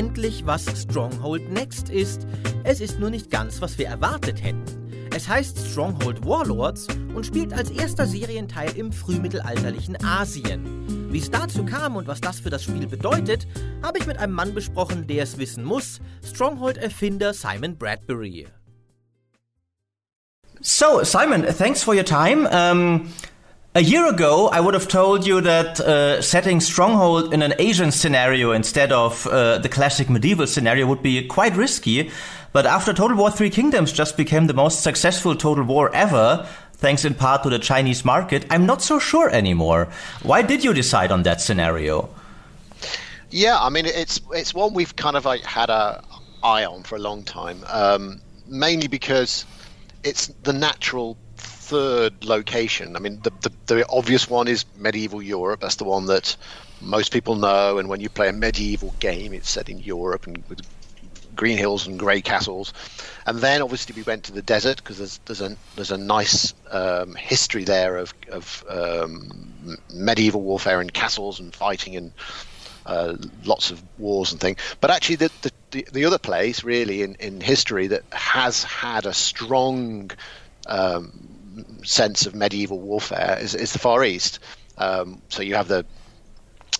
[0.00, 2.26] endlich, was Stronghold Next ist.
[2.64, 4.64] Es ist nur nicht ganz, was wir erwartet hätten.
[5.14, 11.12] Es heißt Stronghold Warlords und spielt als erster Serienteil im frühmittelalterlichen Asien.
[11.12, 13.46] Wie es dazu kam und was das für das Spiel bedeutet,
[13.82, 18.48] habe ich mit einem Mann besprochen, der es wissen muss, Stronghold-Erfinder Simon Bradbury.
[20.62, 22.48] So, Simon, thanks for your time.
[22.48, 23.12] Um,
[23.74, 27.92] a year ago, I would have told you that uh, setting Stronghold in an Asian
[27.92, 32.10] scenario instead of uh, the classic medieval scenario would be quite risky.
[32.52, 37.04] But after Total War Three Kingdoms just became the most successful Total War ever, thanks
[37.04, 39.88] in part to the Chinese market, I'm not so sure anymore.
[40.22, 42.08] Why did you decide on that scenario?
[43.30, 46.02] Yeah, I mean it's it's one we've kind of like had a
[46.42, 49.46] eye on for a long time, um, mainly because
[50.02, 51.16] it's the natural
[51.70, 52.96] third location.
[52.96, 55.60] I mean, the, the, the obvious one is medieval Europe.
[55.60, 56.36] That's the one that
[56.80, 57.78] most people know.
[57.78, 60.60] And when you play a medieval game, it's set in Europe and with
[61.36, 62.72] green hills and grey castles.
[63.24, 66.54] And then obviously we went to the desert because there's there's a there's a nice
[66.70, 72.12] um, history there of of um, medieval warfare and castles and fighting and
[72.86, 74.58] uh, lots of wars and things.
[74.80, 75.30] But actually, the,
[75.70, 80.10] the, the other place really in, in history that has had a strong
[80.66, 81.39] um,
[81.84, 84.38] sense of medieval warfare is, is the Far East.
[84.78, 85.84] Um, so you have the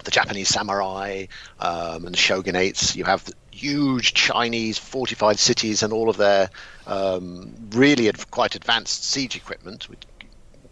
[0.04, 1.26] the Japanese samurai
[1.58, 2.96] um, and the shogunates.
[2.96, 6.48] You have huge Chinese fortified cities and all of their
[6.86, 10.02] um, really ad- quite advanced siege equipment, which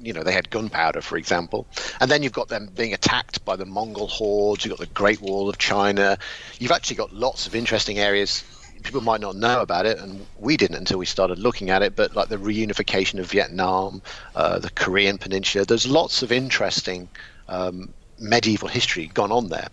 [0.00, 1.66] you know they had gunpowder, for example,
[2.00, 4.64] and then you've got them being attacked by the Mongol hordes.
[4.64, 6.18] You've got the Great Wall of China.
[6.58, 8.44] You've actually got lots of interesting areas.
[8.82, 11.96] People might not know about it, and we didn't until we started looking at it.
[11.96, 14.02] But like the reunification of Vietnam,
[14.34, 17.08] uh, the Korean Peninsula, there's lots of interesting
[17.48, 19.68] um, medieval history gone on there.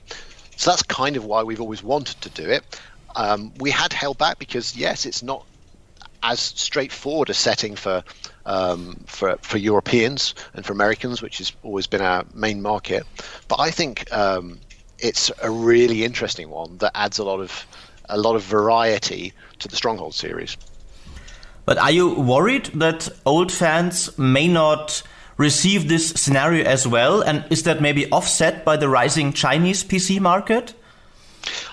[0.58, 2.80] So that's kind of why we've always wanted to do it.
[3.16, 5.46] Um, we had held back because yes, it's not
[6.24, 8.04] as straightforward a setting for
[8.46, 13.06] um, for for Europeans and for Americans, which has always been our main market.
[13.48, 14.60] But I think um,
[15.00, 17.66] it's a really interesting one that adds a lot of
[18.10, 20.58] a lot of variety to the Stronghold series.
[21.66, 25.02] But are you worried that old fans may not
[25.38, 27.22] receive this scenario as well?
[27.22, 30.74] And is that maybe offset by the rising Chinese PC market?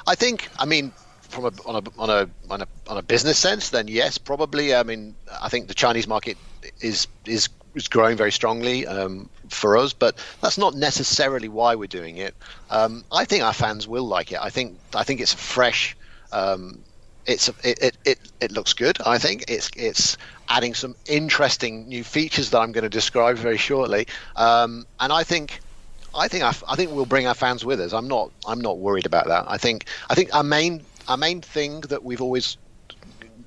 [0.07, 0.93] I think, I mean,
[1.33, 4.75] from a on a on a on a on a business sense, then yes, probably.
[4.75, 6.37] I mean, I think the Chinese market
[6.81, 11.87] is is is growing very strongly um, for us, but that's not necessarily why we're
[11.87, 12.35] doing it.
[12.71, 14.39] Um, I think our fans will like it.
[14.41, 15.97] I think I think it's fresh.
[16.33, 16.83] Um,
[17.27, 18.99] it's it, it, it, it looks good.
[19.07, 20.17] I think it's it's
[20.49, 24.07] adding some interesting new features that I'm going to describe very shortly.
[24.37, 25.61] Um, and I think
[26.15, 27.93] I think I, I think we'll bring our fans with us.
[27.93, 29.45] I'm not I'm not worried about that.
[29.49, 32.57] I think I think our main our main thing that we've always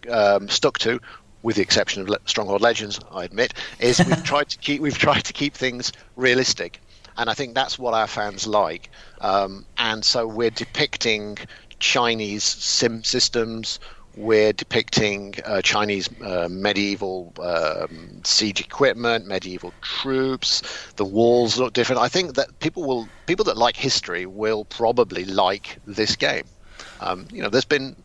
[0.10, 1.00] um, stuck to,
[1.44, 5.26] with the exception of Stronghold Legends, I admit, is we've tried to keep we've tried
[5.26, 6.82] to keep things realistic,
[7.18, 8.90] and I think that's what our fans like.
[9.22, 11.38] Um, and so we're depicting
[11.86, 13.80] Chinese sim systems.
[14.18, 20.64] We're depicting uh, Chinese uh, medieval um, siege equipment, medieval troops.
[20.96, 22.02] The walls look different.
[22.02, 26.46] I think that people will people that like history will probably like this game.
[27.02, 27.96] Um, you know, there's been,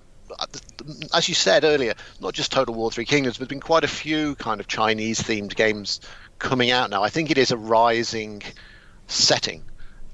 [1.15, 3.89] as you said earlier, not just Total War Three Kingdoms, but there's been quite a
[3.89, 6.01] few kind of Chinese themed games
[6.39, 7.03] coming out now.
[7.03, 8.43] I think it is a rising
[9.07, 9.63] setting.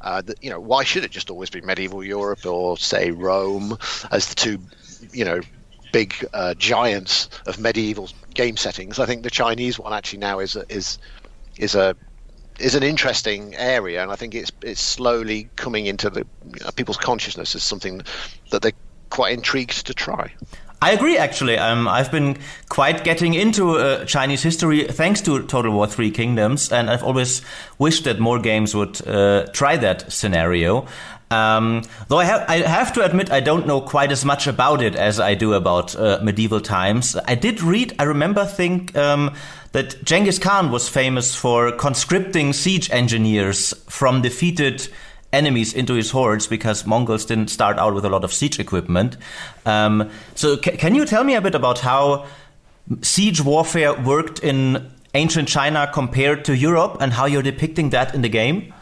[0.01, 3.79] Uh, you know, why should it just always be medieval Europe or say Rome
[4.11, 4.59] as the two,
[5.13, 5.41] you know,
[5.93, 8.99] big uh, giants of medieval game settings?
[8.99, 10.99] I think the Chinese one actually now is a, is
[11.59, 11.97] is a
[12.59, 16.71] is an interesting area, and I think it's it's slowly coming into the you know,
[16.75, 18.03] people's consciousness as something
[18.51, 18.73] that they're
[19.11, 20.33] quite intrigued to try.
[20.83, 21.57] I agree, actually.
[21.59, 22.37] Um, I've been
[22.69, 27.43] quite getting into uh, Chinese history thanks to Total War Three Kingdoms, and I've always
[27.79, 30.87] wished that more games would uh, try that scenario.
[31.31, 34.83] Um, though I have, I have to admit, I don't know quite as much about
[34.83, 37.17] it as I do about uh, medieval times.
[37.27, 39.35] I did read, I remember, think um,
[39.73, 44.89] that Genghis Khan was famous for conscripting siege engineers from defeated
[45.37, 49.17] enemies into his hordes because Mongols didn't start out with a lot of siege equipment.
[49.65, 52.27] Um, so, can you tell me a bit about how
[53.03, 58.23] siege warfare worked in ancient China compared to Europe and how you're depicting that in
[58.23, 58.73] the game?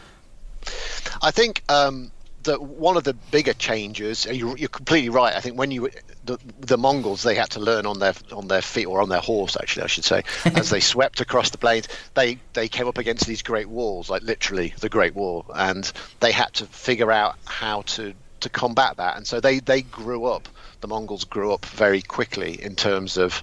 [1.21, 2.11] I think um,
[2.45, 4.25] that one of the bigger changes.
[4.25, 5.35] You're, you're completely right.
[5.35, 5.89] I think when you
[6.23, 9.19] the, the Mongols they had to learn on their on their feet or on their
[9.19, 12.97] horse actually I should say as they swept across the plains they they came up
[12.97, 17.35] against these great walls like literally the Great Wall and they had to figure out
[17.45, 18.13] how to
[18.45, 19.17] to combat that.
[19.17, 20.47] And so they they grew up.
[20.81, 23.41] The Mongols grew up very quickly in terms of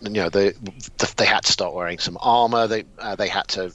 [0.00, 0.52] you know they
[1.16, 2.66] they had to start wearing some armor.
[2.66, 3.72] They uh, they had to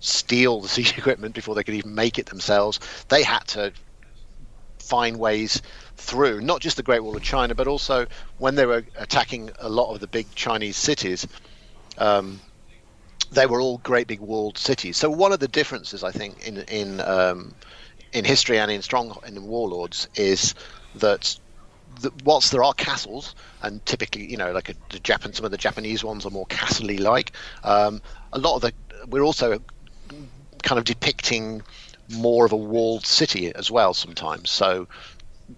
[0.00, 2.80] steal the siege equipment before they could even make it themselves.
[3.08, 3.72] They had to
[4.78, 5.60] find ways
[5.96, 8.06] through not just the Great Wall of China, but also
[8.38, 11.26] when they were attacking a lot of the big Chinese cities.
[11.98, 12.40] Um,
[13.30, 14.96] they were all great big walled cities.
[14.96, 17.54] So one of the differences, I think, in in um,
[18.12, 20.54] in history and in strong in warlords is
[20.94, 21.38] that
[22.00, 25.50] the, whilst there are castles, and typically, you know, like a, the Japan, some of
[25.50, 27.32] the Japanese ones are more castle like.
[27.64, 28.00] Um,
[28.32, 28.72] a lot of the
[29.08, 29.60] we're also
[30.68, 31.62] kind of depicting
[32.10, 34.50] more of a walled city as well sometimes.
[34.50, 34.86] So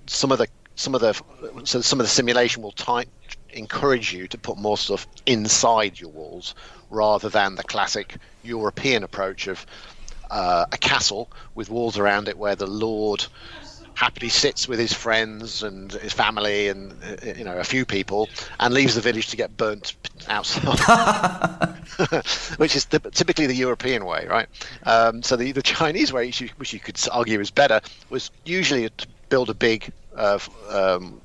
[0.07, 0.47] some of the
[0.77, 1.21] some of the
[1.65, 3.07] so some of the simulation will ty-
[3.53, 6.55] encourage you to put more stuff inside your walls
[6.91, 9.67] rather than the classic European approach of
[10.31, 13.27] uh, a castle with walls around it where the lord
[14.01, 18.31] happily sits with his friends and his family and uh, you know a few people
[18.59, 19.95] and leaves the village to get burnt
[20.27, 20.79] outside.
[22.57, 24.49] Which is typically the european way right?
[24.85, 29.07] Um, so the, the chinese way which you, could argue is better was usually to
[29.29, 30.39] build a big uh,
[30.71, 31.21] um,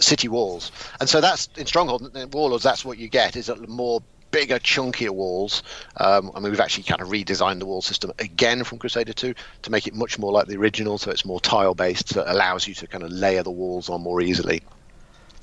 [0.00, 0.72] city walls.
[0.98, 2.02] And so that's in stronghold
[2.34, 5.62] warlords that's what you get is a more bigger, chunkier walls.
[5.96, 9.34] Um, I mean, we've actually kind of redesigned the wall system again from Crusader 2
[9.62, 12.28] to make it much more like the original, so it's more tile based, so it
[12.28, 14.62] allows you to kind of layer the walls on more easily.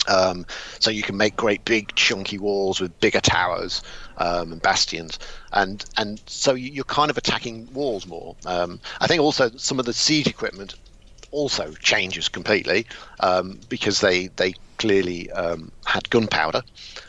[0.08, 0.46] Um,
[0.80, 3.82] so you can make great big chunky walls with bigger towers
[4.18, 5.18] um, and bastions,
[5.52, 8.36] and and so you're kind of attacking walls more.
[8.46, 10.76] Um, I think also some of the siege equipment
[11.32, 12.86] also changes completely
[13.20, 16.62] um, because they they clearly um, had gunpowder.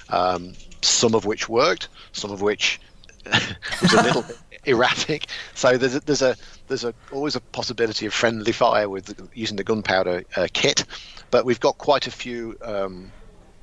[0.09, 0.55] Um,
[0.87, 2.81] some of which worked, some of which
[3.83, 4.25] was a little
[4.65, 5.27] erratic.
[5.55, 6.37] So there's a, there's a
[6.69, 10.85] there's a always a possibility of friendly fire with using the gunpowder uh, kit,
[11.31, 13.13] but we've got quite a few, um,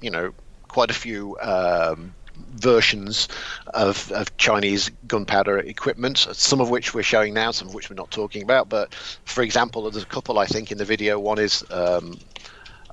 [0.02, 0.34] you know,
[0.68, 1.38] quite a few.
[1.40, 2.14] Um,
[2.56, 3.28] versions
[3.76, 7.96] of, of Chinese gunpowder equipment, some of which we're showing now, some of which we're
[7.96, 8.70] not talking about.
[8.70, 8.94] But
[9.26, 11.20] for example, there's a couple I think in the video.
[11.20, 12.18] One is um,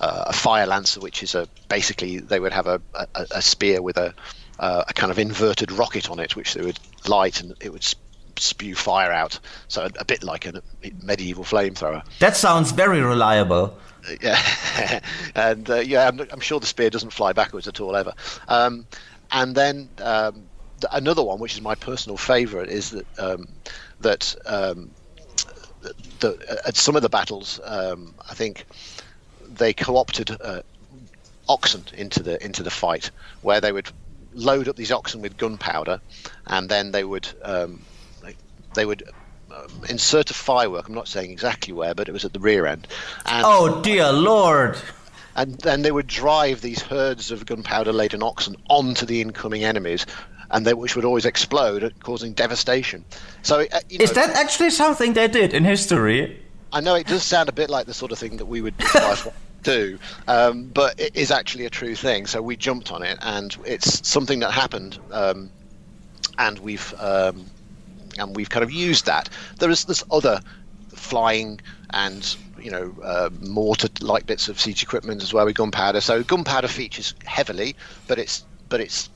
[0.01, 3.83] uh, a fire lancer, which is a basically they would have a, a, a spear
[3.83, 4.15] with a,
[4.59, 7.85] uh, a kind of inverted rocket on it, which they would light and it would
[8.37, 9.39] spew fire out.
[9.69, 10.63] So a, a bit like a
[11.03, 12.03] medieval flamethrower.
[12.19, 13.77] That sounds very reliable.
[14.23, 15.01] Yeah,
[15.35, 18.15] and uh, yeah, I'm, I'm, sure the spear doesn't fly backwards at all ever.
[18.49, 18.87] Um,
[19.31, 20.45] and then um,
[20.91, 23.49] another one, which is my personal favourite, is that um,
[24.01, 24.91] that um,
[25.83, 28.65] the, the, at some of the battles, um, I think
[29.57, 30.63] they co-opted uh,
[31.49, 33.11] oxen into the into the fight,
[33.43, 33.89] where they would
[34.33, 36.01] load up these oxen with gunpowder,
[36.47, 37.83] and then they would um,
[38.75, 39.03] they would
[39.53, 40.89] um, insert a firework.
[40.89, 42.87] I'm not saying exactly where, but it was at the rear end.
[43.27, 44.77] And, oh dear lord!
[45.37, 50.07] And then they would drive these herds of gunpowder-laden oxen onto the incoming enemies,
[50.51, 53.05] and they, which would always explode, causing devastation.
[53.43, 56.41] So, uh, you know, is that actually something they did in history?
[56.73, 58.75] I know it does sound a bit like the sort of thing that we would
[59.63, 62.27] do, um, but it is actually a true thing.
[62.27, 65.51] So we jumped on it, and it's something that happened, um,
[66.39, 67.47] and we've um,
[68.19, 69.29] and we've kind of used that.
[69.59, 70.41] There is this other
[70.91, 76.01] flying and you know uh, mortar-like bits of siege equipment as well with gunpowder.
[76.01, 77.75] So gunpowder features heavily,
[78.07, 79.09] but it's but it's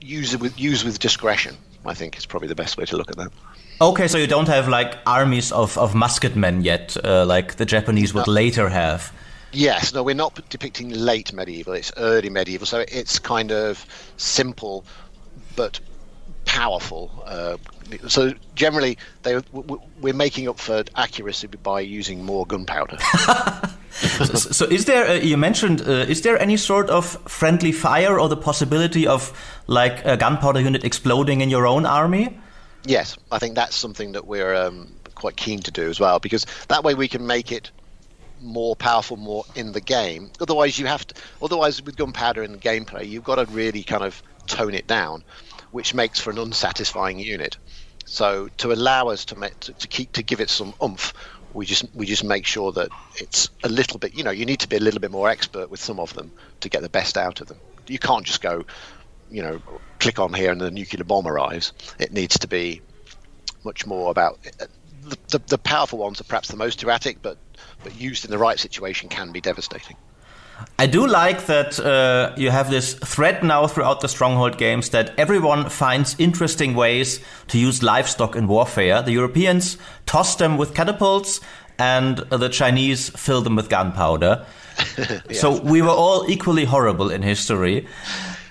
[0.00, 1.56] used with used with discretion.
[1.86, 3.32] I think is probably the best way to look at that.
[3.80, 8.12] Okay, so you don't have like armies of, of musketmen yet, uh, like the Japanese
[8.12, 8.32] would no.
[8.32, 9.12] later have.
[9.52, 11.74] Yes, no, we're not depicting late medieval.
[11.74, 14.84] It's early medieval, so it's kind of simple
[15.56, 15.80] but
[16.44, 17.22] powerful.
[17.24, 17.56] Uh,
[18.08, 22.98] so generally, they we're making up for accuracy by using more gunpowder.
[23.90, 25.06] so, so, is there?
[25.06, 25.80] Uh, you mentioned.
[25.82, 29.32] Uh, is there any sort of friendly fire or the possibility of
[29.68, 32.38] like a gunpowder unit exploding in your own army?
[32.84, 36.46] Yes, I think that's something that we're um, quite keen to do as well because
[36.68, 37.70] that way we can make it
[38.40, 40.30] more powerful more in the game.
[40.40, 41.14] Otherwise, you have to.
[41.42, 45.24] Otherwise, with gunpowder in the gameplay, you've got to really kind of tone it down,
[45.72, 47.58] which makes for an unsatisfying unit.
[48.06, 51.12] So to allow us to, make, to, to keep to give it some oomph,
[51.52, 54.14] we just we just make sure that it's a little bit.
[54.14, 56.32] You know, you need to be a little bit more expert with some of them
[56.60, 57.58] to get the best out of them.
[57.86, 58.64] You can't just go,
[59.30, 59.60] you know,
[59.98, 61.72] click on here and the nuclear bomb arrives.
[61.98, 62.80] It needs to be
[63.64, 64.38] much more about
[65.08, 67.38] the, the, the powerful ones are perhaps the most erratic, but
[67.82, 69.96] but used in the right situation can be devastating.
[70.78, 75.16] I do like that uh, you have this thread now throughout the Stronghold games that
[75.16, 79.02] everyone finds interesting ways to use livestock in warfare.
[79.02, 81.40] The Europeans toss them with catapults,
[81.78, 84.44] and the Chinese filled them with gunpowder.
[84.98, 85.40] yes.
[85.40, 87.86] So we were all equally horrible in history.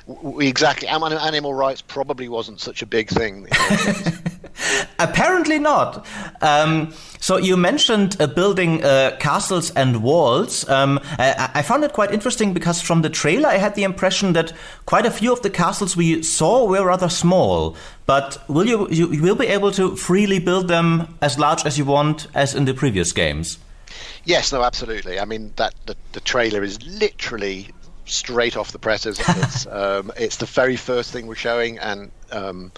[0.07, 0.87] We, exactly.
[0.87, 3.47] Animal rights probably wasn't such a big thing.
[4.99, 6.05] Apparently not.
[6.41, 10.67] Um, so you mentioned uh, building uh, castles and walls.
[10.69, 14.33] Um, I, I, found it quite interesting because from the trailer I had the impression
[14.33, 14.53] that
[14.85, 17.75] quite a few of the castles we saw were rather small.
[18.05, 21.77] But will you you, you will be able to freely build them as large as
[21.77, 23.59] you want as in the previous games?
[24.25, 25.19] Yes, no, absolutely.
[25.19, 27.69] I mean that the, the trailer is literally
[28.07, 29.19] straight off the presses.
[29.27, 32.71] It's, um, it's the very first thing we're showing, and um,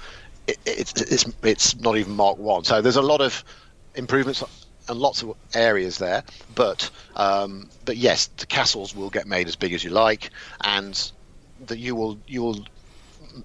[0.48, 2.63] it's it's it's not even Mark One.
[2.63, 3.43] So there's a lot of
[3.95, 4.43] improvements
[4.89, 6.24] and lots of areas there.
[6.55, 10.31] But um, but yes, the castles will get made as big as you like,
[10.62, 11.12] and
[11.67, 12.65] that you will you will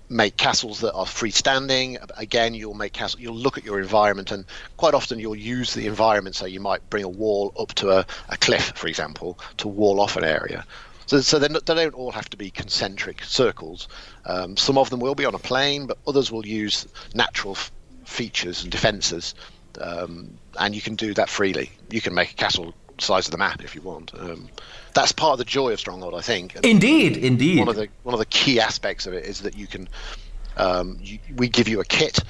[0.08, 1.98] make castles that are freestanding.
[2.16, 3.20] Again, you'll make castle.
[3.20, 4.44] You'll look at your environment, and
[4.76, 6.36] quite often you'll use the environment.
[6.36, 10.00] So you might bring a wall up to a, a cliff, for example, to wall
[10.00, 10.64] off an area.
[11.06, 13.88] So, so they don't all have to be concentric circles.
[14.24, 17.70] Um, some of them will be on a plane, but others will use natural f-
[18.04, 19.34] features and defences,
[19.80, 21.70] um, and you can do that freely.
[21.90, 24.14] You can make a castle size of the map if you want.
[24.14, 24.48] Um,
[24.94, 26.54] that's part of the joy of Stronghold, I think.
[26.56, 27.58] And indeed, indeed.
[27.58, 29.88] One of the one of the key aspects of it is that you can,
[30.56, 32.20] um, you, we give you a kit,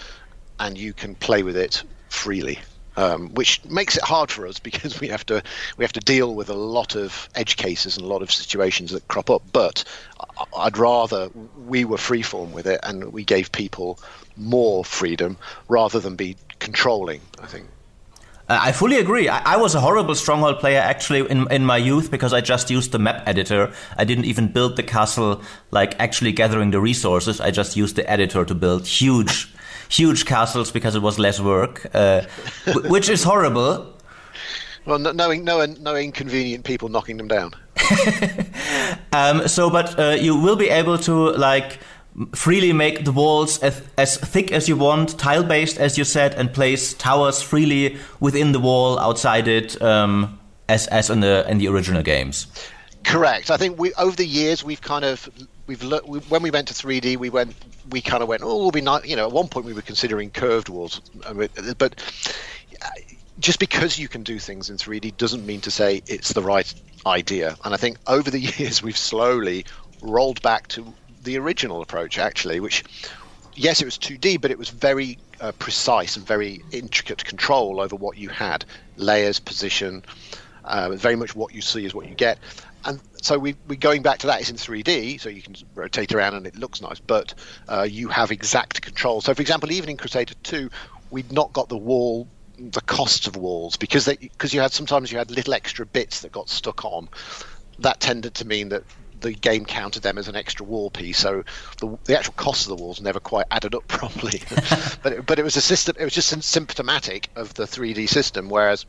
[0.59, 2.59] and you can play with it freely
[2.97, 5.43] um, which makes it hard for us because we have to
[5.77, 8.91] we have to deal with a lot of edge cases and a lot of situations
[8.93, 9.43] that crop up.
[9.53, 9.85] But
[10.57, 11.31] I'd rather
[11.67, 13.99] we were freeform with it and we gave people
[14.37, 15.37] more freedom
[15.69, 17.21] rather than be controlling.
[17.41, 17.69] I think.
[18.47, 19.29] Uh, I fully agree.
[19.29, 22.71] I, I, was a horrible stronghold player actually in in my youth because I just
[22.71, 23.73] used the map editor.
[23.97, 27.41] I didn't even build the castle like actually gathering the resources.
[27.41, 29.51] I just used the editor to build huge
[29.89, 32.23] huge castles because it was less work, uh,
[32.85, 33.95] which is horrible.
[34.87, 37.55] Well, knowing no, no inconvenient people knocking them down.
[39.13, 41.79] um, so, but uh, you will be able to like
[42.35, 46.35] freely make the walls as, as thick as you want, tile based as you said,
[46.35, 50.39] and place towers freely within the wall, outside it, um,
[50.69, 52.47] as as in the in the original games.
[53.05, 53.51] Correct.
[53.51, 55.29] I think we over the years we've kind of
[55.67, 57.55] we've we, when we went to 3D we went
[57.91, 59.83] we kind of went oh we'll be not you know at one point we were
[59.83, 61.01] considering curved walls
[61.79, 61.95] but
[63.39, 66.73] just because you can do things in 3D doesn't mean to say it's the right
[67.07, 67.57] idea.
[67.65, 69.65] And I think over the years we've slowly
[70.03, 70.93] rolled back to
[71.23, 72.85] the original approach actually which
[73.55, 77.97] yes it was 2D but it was very uh, precise and very intricate control over
[77.97, 78.65] what you had.
[78.97, 80.05] Layers position
[80.65, 82.39] uh, very much what you see is what you get
[82.85, 84.41] and so we, we're going back to that.
[84.41, 87.35] It's in 3D, so you can rotate around and it looks nice, but
[87.69, 89.21] uh, you have exact control.
[89.21, 90.71] So, for example, even in Crusader 2,
[91.11, 95.11] we'd not got the wall, the cost of walls because they because you had sometimes
[95.11, 97.09] you had little extra bits that got stuck on.
[97.81, 98.85] That tended to mean that
[99.21, 101.45] the game counted them as an extra wall piece, so
[101.81, 104.43] the, the actual cost of the walls never quite added up properly.
[105.03, 105.97] but it, but it was a system.
[105.99, 108.87] It was just symptomatic of the 3D system, whereas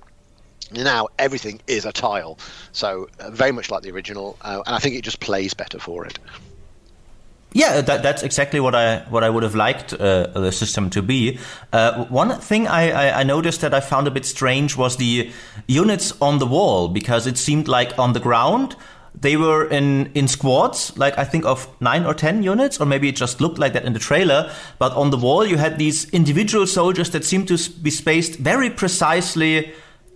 [0.71, 2.37] now everything is a tile,
[2.71, 5.79] so uh, very much like the original, uh, and I think it just plays better
[5.79, 6.19] for it.
[7.53, 11.01] Yeah, that, that's exactly what I what I would have liked uh, the system to
[11.01, 11.39] be.
[11.71, 15.31] Uh, one thing I, I, I, noticed that I found a bit strange was the
[15.65, 18.75] units on the wall because it seemed like on the ground
[19.21, 23.07] they were in in squads, like I think of nine or ten units, or maybe
[23.07, 24.51] it just looked like that in the trailer.
[24.77, 28.69] But on the wall, you had these individual soldiers that seemed to be spaced very
[28.69, 29.73] precisely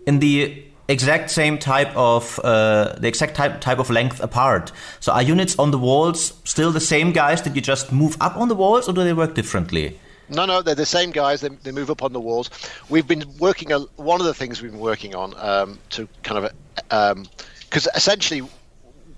[0.09, 4.71] in the exact same type of uh, the exact type type of length apart.
[4.99, 7.43] So are units on the walls still the same guys?
[7.43, 9.97] that you just move up on the walls, or do they work differently?
[10.29, 11.41] No, no, they're the same guys.
[11.41, 12.49] They, they move up on the walls.
[12.89, 13.71] We've been working.
[13.71, 13.79] A,
[14.13, 16.51] one of the things we've been working on um, to kind of
[17.69, 18.41] because um, essentially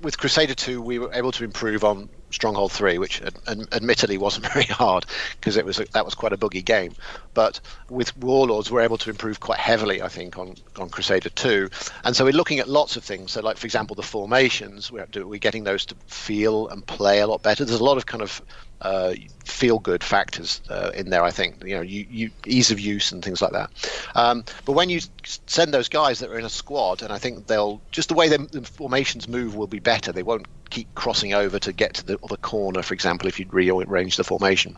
[0.01, 4.47] with Crusader 2, we were able to improve on Stronghold 3, which ad- admittedly wasn't
[4.53, 5.05] very hard
[5.39, 6.93] because it was a, that was quite a buggy game.
[7.33, 7.59] But
[7.89, 11.69] with Warlords, we're able to improve quite heavily, I think, on, on Crusader 2.
[12.03, 13.31] And so we're looking at lots of things.
[13.31, 17.27] So, like for example, the formations, we're, we're getting those to feel and play a
[17.27, 17.65] lot better.
[17.65, 18.41] There's a lot of kind of
[18.81, 19.13] uh,
[19.45, 21.23] feel good factors uh, in there.
[21.23, 23.69] I think you know, you, you, ease of use and things like that.
[24.15, 25.00] Um, but when you
[25.45, 28.27] send those guys that are in a squad, and I think they'll just the way
[28.27, 30.11] the formations move will be better.
[30.11, 33.46] They won't keep crossing over to get to the other corner, for example, if you
[33.51, 34.75] rearrange the formation.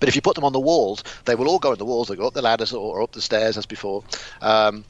[0.00, 2.08] But if you put them on the walls, they will all go in the walls.
[2.08, 4.04] They go up the ladders or, up the stairs as before.
[4.40, 4.84] Um,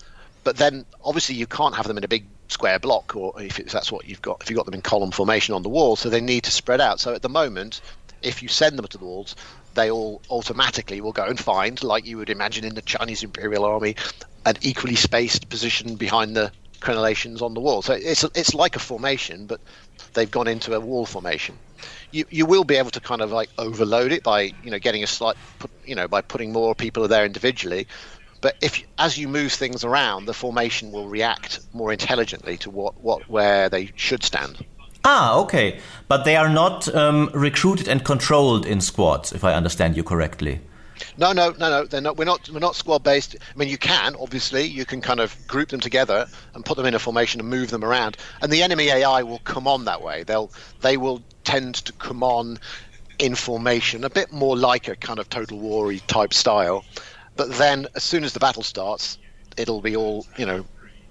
[0.45, 3.91] but then obviously you can't have them in a big square block, or if that's
[3.91, 6.21] what you've got, if you've got them in column formation on the wall, so they
[6.21, 7.01] need to spread out.
[7.01, 7.81] So at the moment,
[8.23, 9.37] if you send them to the walls,
[9.75, 13.65] they all automatically will go and find, like you would imagine in the Chinese Imperial
[13.65, 13.97] Army,
[14.45, 17.83] an equally spaced position behind the crenellations on the wall.
[17.83, 19.61] So it's it's like a formation, but
[20.17, 21.57] they've gone into a wall formation.
[22.11, 25.05] You you will be able to kind of like overload it by you know getting
[25.05, 27.87] a slight put, you know by putting more people there individually.
[28.41, 33.01] But if as you move things around, the formation will react more intelligently to what,
[33.01, 34.65] what where they should stand.
[35.05, 35.79] Ah, okay.
[36.09, 40.61] But they are not um, recruited and controlled in squads, if I understand you correctly.
[41.17, 41.85] No, no, no, no.
[41.85, 42.17] They're not.
[42.17, 42.49] We're not.
[42.49, 43.37] We're not squad based.
[43.41, 44.63] I mean, you can obviously.
[44.65, 47.71] You can kind of group them together and put them in a formation and move
[47.71, 48.17] them around.
[48.43, 50.23] And the enemy AI will come on that way.
[50.23, 50.51] They'll.
[50.81, 52.59] They will tend to come on
[53.19, 56.85] in formation, a bit more like a kind of total war type style.
[57.37, 59.19] But then, as soon as the battle starts,
[59.57, 60.65] it'll be all you know.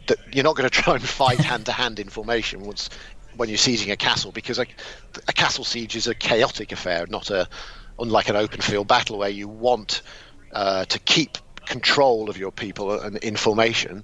[0.08, 2.90] That You're not going to try and fight hand to hand in formation once
[3.36, 4.66] when you're sieging a castle because a,
[5.28, 7.48] a castle siege is a chaotic affair, not a
[8.00, 10.02] unlike an open field battle where you want
[10.52, 14.04] uh, to keep control of your people and information.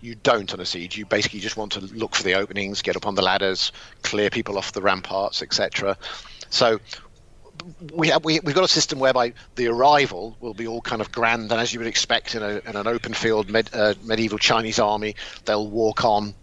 [0.00, 0.96] You don't on a siege.
[0.96, 3.72] You basically just want to look for the openings, get up on the ladders,
[4.02, 5.96] clear people off the ramparts, etc.
[6.50, 6.80] So
[7.92, 11.12] we have we, we've got a system whereby the arrival will be all kind of
[11.12, 14.38] grand and as you would expect in, a, in an open field med, uh, medieval
[14.38, 16.34] Chinese army, they'll walk on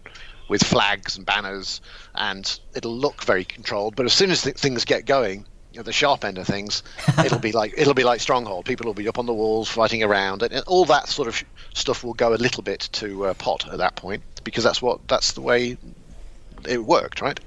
[0.48, 1.80] with flags and banners,
[2.14, 3.94] and it'll look very controlled.
[3.94, 5.46] But as soon as th- things get going,
[5.78, 6.82] at the sharp end of things,
[7.24, 8.64] it'll be like it'll be like Stronghold.
[8.64, 11.42] People will be up on the walls fighting around, and all that sort of
[11.74, 15.06] stuff will go a little bit to uh, pot at that point because that's what
[15.08, 15.76] that's the way
[16.66, 17.38] it worked, right?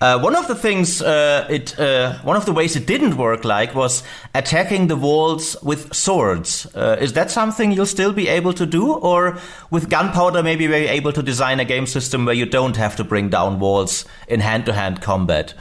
[0.00, 3.44] Uh, one of the things uh, it uh, one of the ways it didn't work
[3.44, 6.66] like was attacking the walls with swords.
[6.72, 9.38] Uh, is that something you'll still be able to do, or
[9.72, 13.02] with gunpowder maybe we're able to design a game system where you don't have to
[13.02, 15.52] bring down walls in hand-to-hand combat?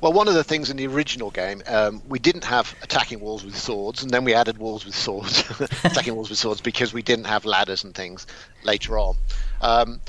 [0.00, 3.44] Well, one of the things in the original game, um, we didn't have attacking walls
[3.44, 5.40] with swords, and then we added walls with swords,
[5.84, 8.26] attacking walls with swords, because we didn't have ladders and things
[8.62, 9.16] later on.
[9.60, 10.00] Um,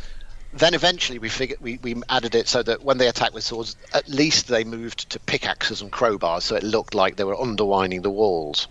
[0.54, 3.76] then eventually we figured we, we added it so that when they attacked with swords,
[3.94, 8.04] at least they moved to pickaxes and crowbars, so it looked like they were undermining
[8.04, 8.68] the walls.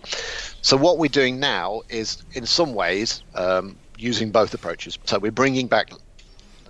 [0.61, 4.97] So what we're doing now is, in some ways, um, using both approaches.
[5.03, 5.91] So we're bringing back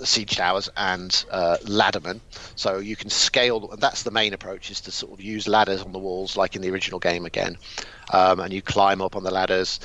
[0.05, 2.21] siege towers and uh, laddermen.
[2.55, 3.69] So you can scale.
[3.71, 6.55] And That's the main approach: is to sort of use ladders on the walls, like
[6.55, 7.57] in the original game again,
[8.13, 9.79] um, and you climb up on the ladders.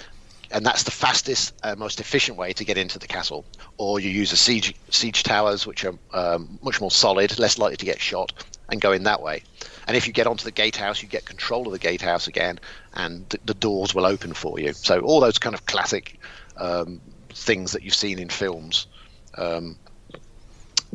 [0.50, 3.44] And that's the fastest, uh, most efficient way to get into the castle.
[3.77, 7.77] Or you use a siege siege towers, which are um, much more solid, less likely
[7.79, 8.33] to get shot,
[8.68, 9.42] and go in that way.
[9.87, 12.61] And if you get onto the gatehouse, you get control of the gatehouse again,
[12.94, 14.72] and th- the doors will open for you.
[14.72, 16.18] So all those kind of classic
[16.57, 17.00] um,
[17.31, 18.87] things that you've seen in films
[19.37, 19.77] um,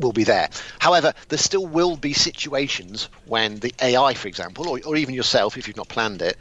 [0.00, 0.48] will be there.
[0.78, 5.56] However, there still will be situations when the AI, for example, or, or even yourself,
[5.56, 6.36] if you've not planned it,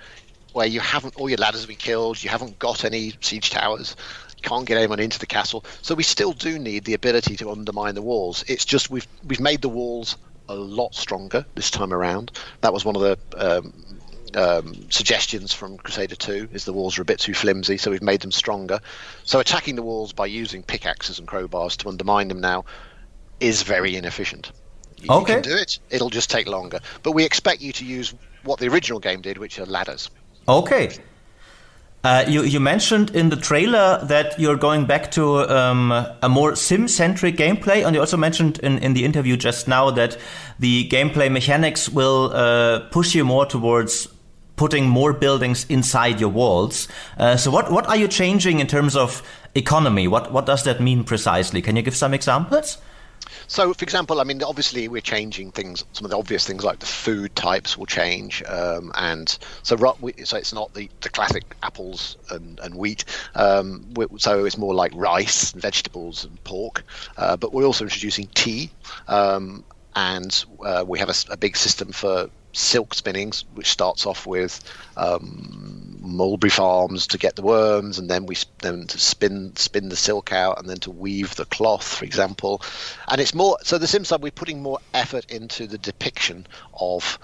[0.53, 3.95] where you haven't all your ladders have been killed, you haven't got any siege towers,
[4.41, 5.63] can't get anyone into the castle.
[5.81, 8.43] So we still do need the ability to undermine the walls.
[8.47, 10.17] It's just we've we've made the walls
[10.47, 12.31] a lot stronger this time around.
[12.61, 13.73] That was one of the um,
[14.35, 18.01] um, suggestions from Crusader 2 is the walls are a bit too flimsy, so we've
[18.01, 18.79] made them stronger.
[19.23, 22.65] So attacking the walls by using pickaxes and crowbars to undermine them now
[23.39, 24.51] is very inefficient.
[24.97, 25.35] You, okay.
[25.35, 25.79] you can do it.
[25.89, 26.79] It'll just take longer.
[27.03, 30.09] But we expect you to use what the original game did, which are ladders.
[30.47, 30.97] Okay.
[32.01, 36.55] Uh, you, you mentioned in the trailer that you're going back to um, a more
[36.55, 40.17] sim-centric gameplay, and you also mentioned in, in the interview just now that
[40.59, 44.07] the gameplay mechanics will uh, push you more towards
[44.55, 46.87] putting more buildings inside your walls.
[47.17, 49.21] Uh, so, what what are you changing in terms of
[49.55, 50.07] economy?
[50.07, 51.61] What what does that mean precisely?
[51.61, 52.77] Can you give some examples?
[53.49, 55.83] So, for example, I mean, obviously we're changing things.
[55.93, 59.27] Some of the obvious things like the food types will change, um, and
[59.63, 59.75] so
[60.23, 63.05] so it's not the, the classic apples and, and wheat.
[63.33, 66.83] Um, so it's more like rice, and vegetables, and pork.
[67.17, 68.69] Uh, but we're also introducing tea,
[69.07, 69.63] um,
[69.95, 74.63] and uh, we have a, a, big system for silk spinnings, which starts off with
[74.95, 79.95] um, mulberry farms to get the worms, and then we then to spin spin the
[79.95, 82.61] silk out, and then to weave the cloth, for example.
[83.07, 87.19] And it's more so the Sim side we're putting more effort into the depiction of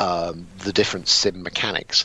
[0.00, 2.04] um, the different sim mechanics.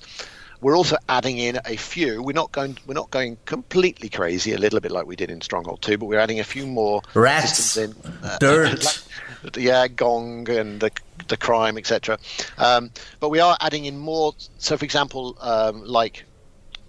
[0.62, 2.24] We're also adding in a few.
[2.24, 2.78] We're not going.
[2.86, 4.54] We're not going completely crazy.
[4.54, 7.02] A little bit like we did in Stronghold 2, but we're adding a few more
[7.14, 8.14] rats, systems in.
[8.24, 9.04] Uh, dirt.
[9.56, 10.92] Yeah, gong and the
[11.28, 12.18] the crime, etc.
[12.58, 14.34] Um, but we are adding in more.
[14.58, 16.26] So, for example, um, like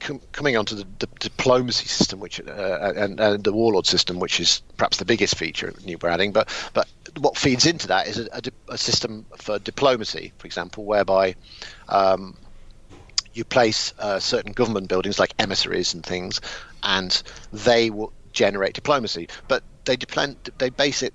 [0.00, 4.38] com- coming onto the, the, diplomacy system, which uh, and, and, the warlord system, which
[4.38, 6.32] is perhaps the biggest feature we're adding.
[6.32, 6.88] But but
[7.18, 8.42] what feeds into that is a, a,
[8.74, 11.34] a system for diplomacy, for example, whereby
[11.88, 12.36] um,
[13.32, 16.40] you place uh, certain government buildings like emissaries and things,
[16.82, 19.28] and they will generate diplomacy.
[19.48, 21.14] But they depend, they base it,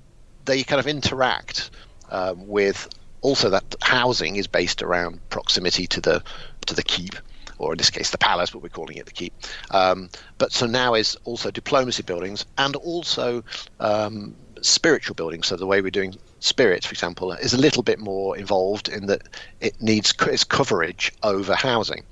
[0.49, 1.69] they kind of interact
[2.09, 2.89] um, with
[3.21, 6.23] also that housing is based around proximity to the
[6.65, 7.15] to the keep
[7.59, 9.33] or in this case the palace, but we're calling it the keep.
[9.71, 13.43] Um, but so now is also diplomacy buildings and also
[13.79, 15.47] um, spiritual buildings.
[15.47, 19.07] So the way we're doing spirits, for example, is a little bit more involved in
[19.07, 19.23] that
[19.59, 22.03] it needs its coverage over housing.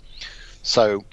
[0.63, 1.05] So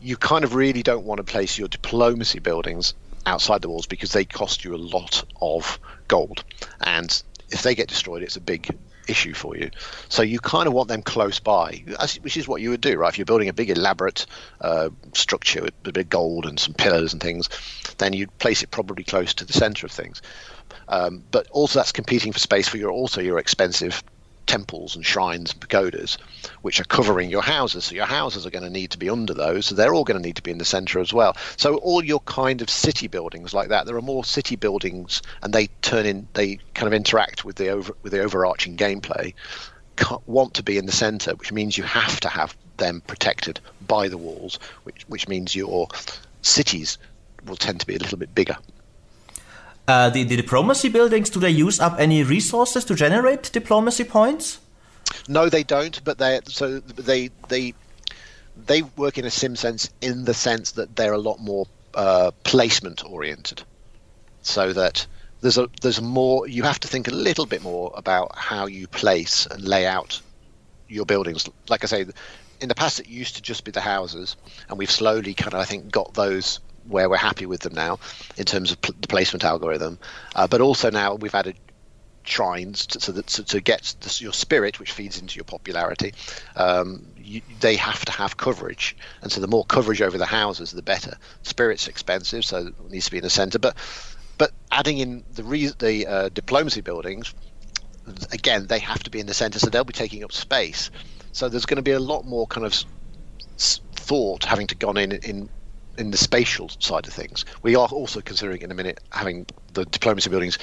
[0.00, 2.94] you kind of really don't want to place your diplomacy buildings
[3.26, 6.44] outside the walls because they cost you a lot of gold,
[6.80, 8.76] and if they get destroyed, it's a big
[9.08, 9.70] issue for you.
[10.08, 11.84] So you kind of want them close by,
[12.22, 13.08] which is what you would do, right?
[13.08, 14.26] If you're building a big elaborate
[14.60, 17.48] uh, structure with a bit of gold and some pillars and things,
[17.98, 20.22] then you'd place it probably close to the center of things.
[20.88, 24.02] Um, but also that's competing for space for your also your expensive
[24.46, 26.18] temples and shrines and pagodas,
[26.62, 27.84] which are covering your houses.
[27.84, 29.66] So your houses are going to need to be under those.
[29.66, 31.36] So they're all going to need to be in the center as well.
[31.56, 35.52] So all your kind of city buildings like that, there are more city buildings, and
[35.52, 39.34] they turn in, they kind of interact with the over with the overarching gameplay.
[40.26, 44.08] Want to be in the center, which means you have to have them protected by
[44.08, 45.88] the walls, which which means your
[46.42, 46.98] cities
[47.46, 48.56] will tend to be a little bit bigger.
[49.86, 54.58] Uh, the, the diplomacy buildings, do they use up any resources to generate diplomacy points?
[55.28, 56.02] No, they don't.
[56.04, 57.74] But they so they they
[58.56, 62.30] they work in a sim sense in the sense that they're a lot more uh,
[62.44, 63.62] placement oriented.
[64.42, 65.06] So that
[65.42, 66.48] there's a there's more.
[66.48, 70.20] You have to think a little bit more about how you place and lay out
[70.88, 71.48] your buildings.
[71.68, 72.06] Like I say,
[72.60, 74.36] in the past it used to just be the houses,
[74.68, 77.98] and we've slowly kind of I think got those where we're happy with them now
[78.36, 79.98] in terms of pl- the placement algorithm.
[80.34, 81.56] Uh, but also now we've added
[82.24, 86.14] shrines to, so that so to get your spirit, which feeds into your popularity.
[86.56, 90.72] Um, you, they have to have coverage, and so the more coverage over the houses,
[90.72, 91.16] the better.
[91.42, 93.58] Spirit's expensive, so it needs to be in the centre.
[93.58, 93.76] But
[94.38, 97.34] but adding in the re- the uh, diplomacy buildings,
[98.32, 100.90] again, they have to be in the centre, so they'll be taking up space.
[101.32, 102.74] So there's going to be a lot more kind of
[103.58, 105.48] thought having to gone in in
[105.98, 107.44] in the spatial side of things.
[107.62, 110.58] We are also considering in a minute having the diplomacy buildings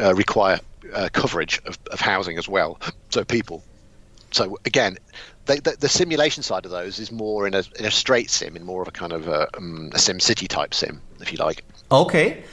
[0.00, 0.60] uh, require
[0.92, 2.78] uh, coverage of, of housing as well,
[3.10, 3.62] so people.
[4.30, 4.98] So again,
[5.46, 8.64] the, the, simulation side of those is more in a in a straight sim, in
[8.64, 11.64] more of a kind of a, um, a Sim City type sim, if you like.
[11.90, 12.44] Okay.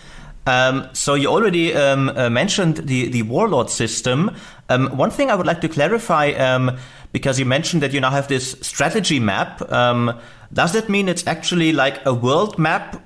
[0.48, 4.36] Um, so you already um, uh, mentioned the the warlord system.
[4.70, 6.78] Um, one thing I would like to clarify, um,
[7.12, 9.62] because you mentioned that you now have this strategy map.
[9.72, 10.20] Um,
[10.54, 13.04] does that mean it's actually like a world map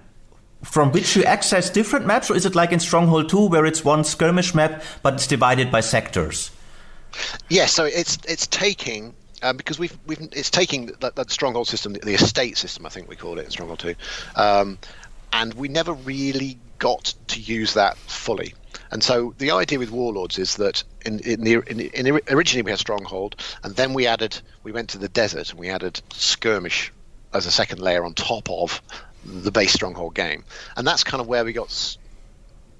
[0.63, 3.85] from which you access different maps, or is it like in Stronghold 2 where it's
[3.85, 6.51] one skirmish map but it's divided by sectors?
[7.13, 11.67] Yes, yeah, so it's it's taking um, because we've we've it's taking that, that stronghold
[11.67, 13.95] system, the, estate system, I think we call it in Stronghold 2,
[14.35, 14.77] um,
[15.33, 18.53] and we never really got to use that fully.
[18.91, 22.71] And so the idea with Warlords is that in, in the in, in, originally we
[22.71, 26.91] had Stronghold, and then we added we went to the desert and we added Skirmish
[27.33, 28.81] as a second layer on top of
[29.23, 30.43] the base Stronghold game,
[30.75, 31.97] and that's kind of where we got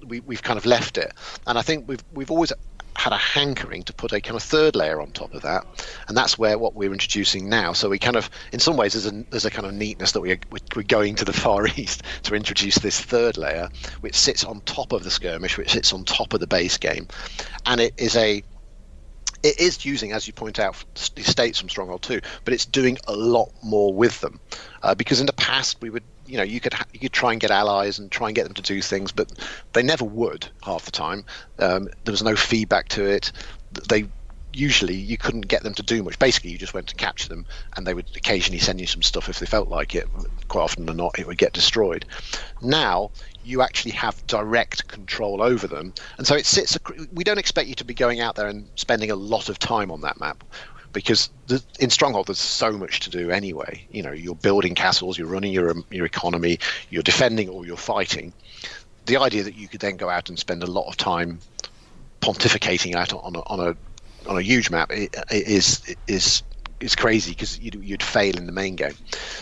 [0.04, 1.12] we, we've kind of left it.
[1.46, 2.52] And I think we've we've always
[2.96, 5.64] had a hankering to put a kind of third layer on top of that,
[6.08, 7.72] and that's where what we're introducing now.
[7.72, 10.20] So we kind of, in some ways, there's a there's a kind of neatness that
[10.20, 10.38] we are,
[10.76, 13.68] we're going to the far east to introduce this third layer,
[14.00, 17.08] which sits on top of the skirmish, which sits on top of the base game,
[17.66, 18.42] and it is a
[19.42, 22.98] it is using, as you point out, the states from Stronghold 2, but it's doing
[23.06, 24.38] a lot more with them.
[24.82, 27.32] Uh, because in the past, we would you know you could ha- you could try
[27.32, 29.30] and get allies and try and get them to do things, but
[29.72, 31.24] they never would half the time.
[31.58, 33.32] Um, there was no feedback to it.
[33.88, 34.06] They
[34.52, 36.18] usually you couldn't get them to do much.
[36.18, 39.28] Basically, you just went to capture them, and they would occasionally send you some stuff
[39.28, 40.08] if they felt like it.
[40.48, 42.04] Quite often than not, it would get destroyed.
[42.60, 43.10] Now
[43.42, 46.78] you actually have direct control over them, and so it sits.
[47.12, 49.90] We don't expect you to be going out there and spending a lot of time
[49.90, 50.44] on that map
[50.92, 53.84] because the, in Stronghold there's so much to do anyway.
[53.90, 56.58] You know, you're building castles, you're running your um, your economy,
[56.90, 58.32] you're defending or you're fighting.
[59.06, 61.40] The idea that you could then go out and spend a lot of time
[62.20, 63.76] pontificating out on a, on a
[64.28, 66.42] on a huge map is is
[66.80, 68.94] is crazy because you'd, you'd fail in the main game.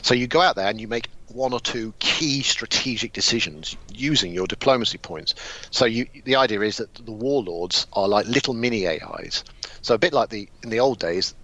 [0.03, 4.33] So you go out there and you make one or two key strategic decisions using
[4.33, 5.35] your diplomacy points.
[5.71, 9.45] So you, the idea is that the warlords are like little mini AIs.
[9.89, 11.35] So a bit like the in the old days,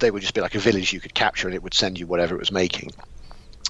[0.00, 2.08] they would just be like a village you could capture and it would send you
[2.08, 2.92] whatever it was making.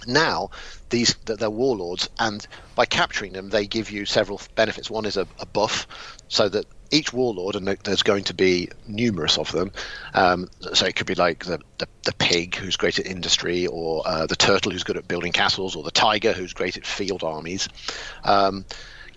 [0.06, 0.48] Now,
[0.88, 4.90] these they're warlords, and by capturing them, they give you several benefits.
[4.90, 5.86] One is a, a buff,
[6.28, 9.72] so that each warlord, and there's going to be numerous of them.
[10.14, 14.02] Um, so it could be like the, the, the, pig, who's great at industry, or
[14.06, 17.22] uh, the turtle, who's good at building castles, or the tiger, who's great at field
[17.22, 17.68] armies.
[18.24, 18.64] Um,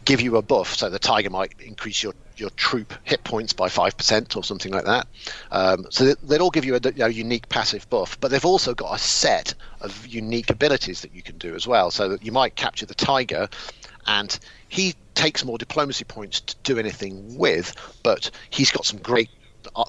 [0.08, 3.68] give you a buff, so the tiger might increase your your troop hit points by
[3.68, 5.08] 5% or something like that.
[5.52, 9.00] Um, so they'd all give you a, unique passive buff, but they've also got a
[9.00, 11.90] set of unique abilities that you can do as well.
[11.90, 13.50] So that you might capture the tiger,
[14.06, 14.40] and
[14.70, 19.30] he takes more diplomacy points to do anything with, but he's got some great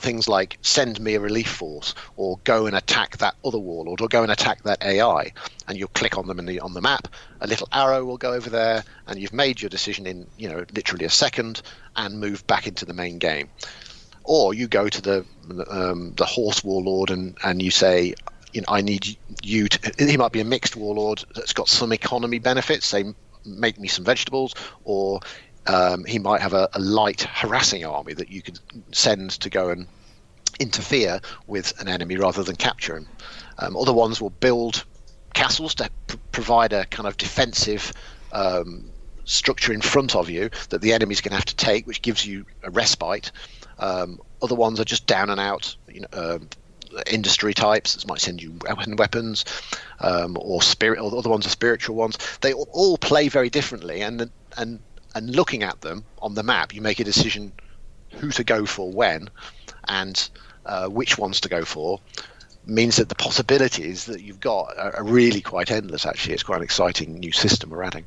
[0.01, 4.09] things like send me a relief force or go and attack that other warlord or
[4.09, 5.33] go and attack that AI
[5.67, 7.09] and you'll click on them in the on the map.
[7.41, 10.65] A little arrow will go over there and you've made your decision in you know
[10.73, 11.63] literally a second
[11.97, 13.49] and move back into the main game.
[14.25, 15.27] Or you go to the
[15.71, 18.15] um, the horse warlord and and you say
[18.53, 21.93] you know I need you to he might be a mixed warlord that's got some
[21.93, 23.05] economy benefits say
[23.45, 25.21] make me some vegetables or
[25.69, 28.55] um, he might have a, a, light harassing army that you can
[28.93, 29.87] send to go and
[30.59, 33.07] interfere with an enemy rather than capture him.
[33.59, 34.85] Um, other ones will build
[35.35, 37.93] castles to pr- provide a kind of defensive
[38.33, 38.91] um,
[39.25, 42.25] structure in front of you that the enemy's going to have to take, which gives
[42.25, 43.31] you a respite.
[43.79, 46.39] Um, other ones are just down and out, you know, uh,
[47.11, 48.59] industry types that might send you
[48.97, 49.45] weapons,
[50.01, 50.99] um, or spirit.
[50.99, 52.19] Or other ones are spiritual ones.
[52.41, 54.81] They all play very differently, and and
[55.19, 57.53] and looking at them on the map, you make a decision
[58.13, 59.29] who to go for when
[59.89, 60.31] and
[60.65, 62.01] uh, which ones to go for.
[62.67, 66.07] Means that the possibilities that you've got are, are really quite endless.
[66.07, 68.07] Actually, it's quite an exciting new system we're adding.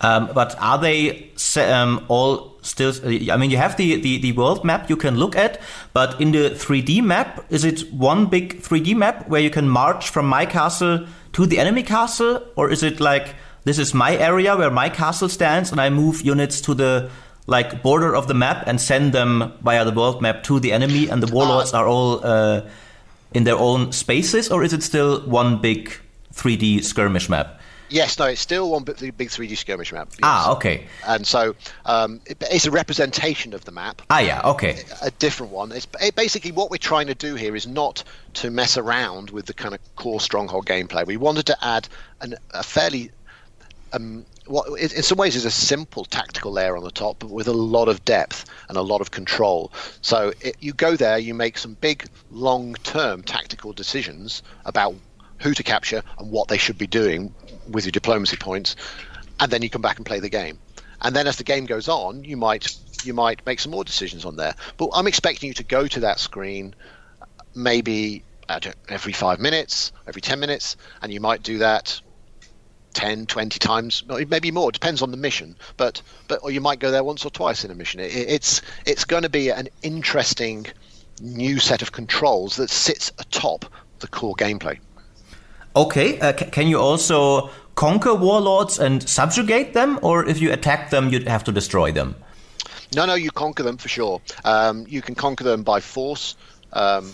[0.00, 2.92] Um, but are they um, all still?
[3.04, 5.60] I mean, you have the, the, the world map you can look at,
[5.94, 10.10] but in the 3D map, is it one big 3D map where you can march
[10.10, 14.56] from my castle to the enemy castle, or is it like this is my area
[14.56, 17.10] where my castle stands, and I move units to the
[17.46, 21.08] like border of the map and send them via the world map to the enemy,
[21.08, 22.62] and the warlords are all uh,
[23.32, 25.92] in their own spaces, or is it still one big
[26.32, 27.60] 3D skirmish map?
[27.90, 30.08] Yes, no, it's still one big, big 3D skirmish map.
[30.12, 30.20] Yes.
[30.22, 30.86] Ah, okay.
[31.06, 34.02] And so um, it, it's a representation of the map.
[34.10, 34.82] Ah, yeah, okay.
[35.02, 35.70] A, a different one.
[35.70, 38.02] It's it, basically what we're trying to do here is not
[38.34, 41.06] to mess around with the kind of core stronghold gameplay.
[41.06, 41.88] We wanted to add
[42.20, 43.10] an, a fairly
[43.94, 47.48] um, what in some ways is a simple tactical layer on the top, but with
[47.48, 49.72] a lot of depth and a lot of control.
[50.02, 54.94] So it, you go there, you make some big, long-term tactical decisions about
[55.38, 57.34] who to capture and what they should be doing
[57.70, 58.76] with your diplomacy points,
[59.40, 60.58] and then you come back and play the game.
[61.00, 64.24] And then as the game goes on, you might you might make some more decisions
[64.24, 64.54] on there.
[64.76, 66.74] But I'm expecting you to go to that screen,
[67.54, 68.24] maybe
[68.88, 72.00] every five minutes, every ten minutes, and you might do that
[72.94, 76.90] 10 20 times maybe more depends on the mission but but or you might go
[76.90, 78.00] there once or twice in a mission.
[78.00, 80.66] It, it's it's going to be an interesting
[81.20, 83.66] new set of controls that sits atop
[83.98, 84.78] the core gameplay.
[85.76, 89.98] Okay uh, c- can you also conquer warlords and subjugate them?
[90.02, 92.14] Or if you attack them you'd have to destroy them?
[92.94, 94.20] No no you conquer them for sure.
[94.44, 96.36] Um, you can conquer them by force.
[96.72, 97.12] Um,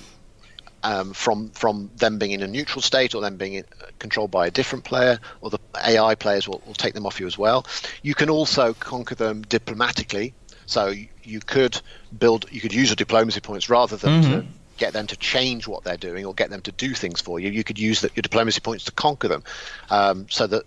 [0.82, 4.30] um, from from them being in a neutral state or them being in, uh, controlled
[4.30, 7.38] by a different player, or the AI players will, will take them off you as
[7.38, 7.66] well.
[8.02, 10.34] You can also conquer them diplomatically.
[10.66, 11.80] So you, you could
[12.16, 14.32] build, you could use your diplomacy points rather than mm-hmm.
[14.32, 14.46] to
[14.78, 17.50] get them to change what they're doing or get them to do things for you.
[17.50, 19.42] You could use the, your diplomacy points to conquer them,
[19.90, 20.64] um, so that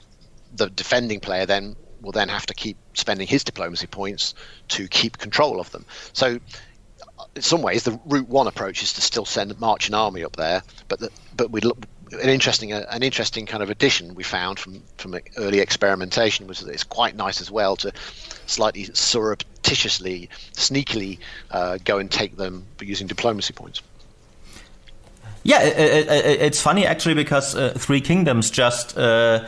[0.55, 4.35] the defending player then will then have to keep spending his diplomacy points
[4.67, 5.85] to keep control of them.
[6.11, 6.39] So
[7.35, 10.35] in some ways, the Route One approach is to still send march an army up
[10.35, 11.61] there, but the, but we
[12.21, 16.59] an interesting uh, an interesting kind of addition we found from from early experimentation was
[16.59, 17.91] that it's quite nice as well to
[18.45, 21.19] slightly surreptitiously, sneakily
[21.51, 23.81] uh, go and take them using diplomacy points.
[25.43, 29.45] Yeah, it, it, it's funny actually because uh, Three Kingdoms just uh,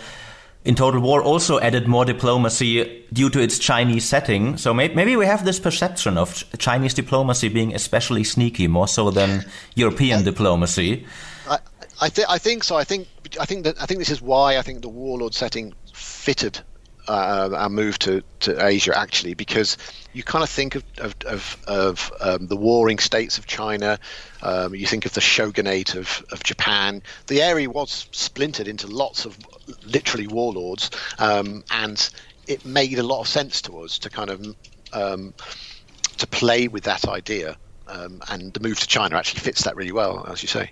[0.65, 4.57] in Total War also added more diplomacy due to its Chinese setting.
[4.57, 9.11] So may maybe we have this perception of Chinese diplomacy being especially sneaky, more so
[9.11, 11.05] than European diplomacy.
[11.47, 11.59] I,
[12.01, 12.75] I, th- I think so.
[12.75, 13.07] I think
[13.39, 16.59] I think that I think this is why I think the warlord setting fitted
[17.07, 19.77] uh, our move to, to Asia actually because
[20.13, 23.99] you kind of think of of, of, of um, the warring states of China,
[24.41, 27.01] um, you think of the shogunate of, of Japan.
[27.27, 29.37] The area was splintered into lots of
[29.85, 32.09] literally warlords, um, and
[32.47, 34.45] it made a lot of sense to us to kind of
[34.93, 35.33] um,
[36.17, 37.57] to play with that idea.
[37.87, 40.71] Um, and the move to China actually fits that really well, as you say.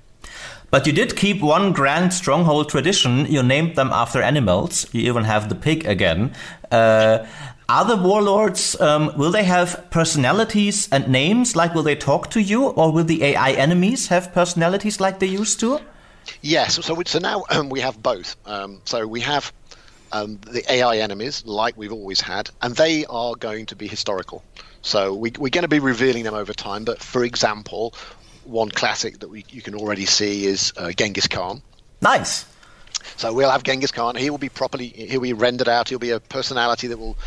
[0.72, 3.28] But you did keep one grand stronghold tradition.
[3.28, 4.88] You named them after animals.
[4.92, 6.34] You even have the pig again.
[6.72, 7.26] Uh,
[7.70, 11.56] are the warlords, um, will they have personalities and names?
[11.56, 12.66] Like, will they talk to you?
[12.66, 15.80] Or will the AI enemies have personalities like they used to?
[16.42, 16.84] Yes.
[16.84, 18.36] So, so now um, we have both.
[18.46, 19.54] Um, so we have
[20.12, 24.44] um, the AI enemies, like we've always had, and they are going to be historical.
[24.82, 26.84] So we, are going to be revealing them over time.
[26.84, 27.94] But for example,
[28.46, 31.62] one classic that we, you can already see is uh, Genghis Khan.
[32.02, 32.46] Nice.
[33.18, 34.16] So we'll have Genghis Khan.
[34.16, 34.88] He will be properly.
[34.88, 35.90] He'll be rendered out.
[35.90, 37.18] He'll be a personality that will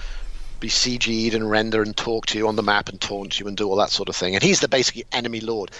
[0.58, 3.56] be CG'd and render and talk to you on the map and taunt you and
[3.56, 4.34] do all that sort of thing.
[4.34, 5.70] And he's the basically enemy lord.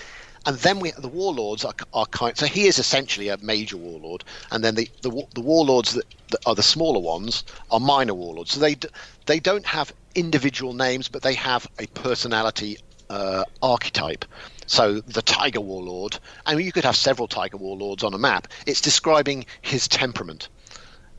[0.44, 2.36] And then we the warlords are, are kind.
[2.36, 4.22] So he is essentially a major warlord,
[4.52, 8.52] and then the the, the warlords that, that are the smaller ones are minor warlords.
[8.52, 8.76] So they
[9.26, 12.78] they don't have individual names, but they have a personality
[13.10, 14.24] uh, archetype.
[14.66, 18.48] So the Tiger Warlord, I mean, you could have several Tiger Warlords on a map.
[18.66, 20.48] It's describing his temperament.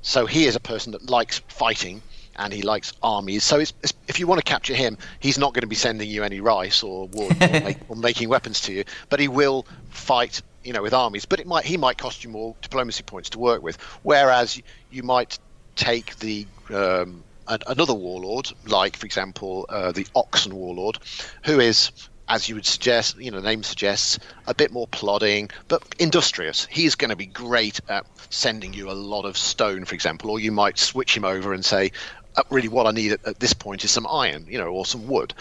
[0.02, 2.02] So he is a person that likes fighting
[2.38, 3.44] and he likes armies.
[3.44, 6.10] So it's, it's, if you want to capture him, he's not going to be sending
[6.10, 9.66] you any rice or wood or, make, or, making weapons to you, but he will
[9.90, 11.26] fight, you know, with armies.
[11.26, 13.78] But it might he might cost you more diplomacy points to work with.
[14.04, 15.40] Whereas you might
[15.76, 21.00] take the um, another warlord, like for example uh, the Oxen warlord,
[21.44, 21.92] who is
[22.30, 26.68] as you would suggest, you know, the name suggests, a bit more plodding, but industrious.
[26.70, 30.40] He's going to be great at sending you a lot of stone, for example, or
[30.40, 31.92] you might switch him over and say,
[32.36, 34.86] uh, really, what I need at, at this point is some iron, you know, or
[34.86, 35.34] some wood.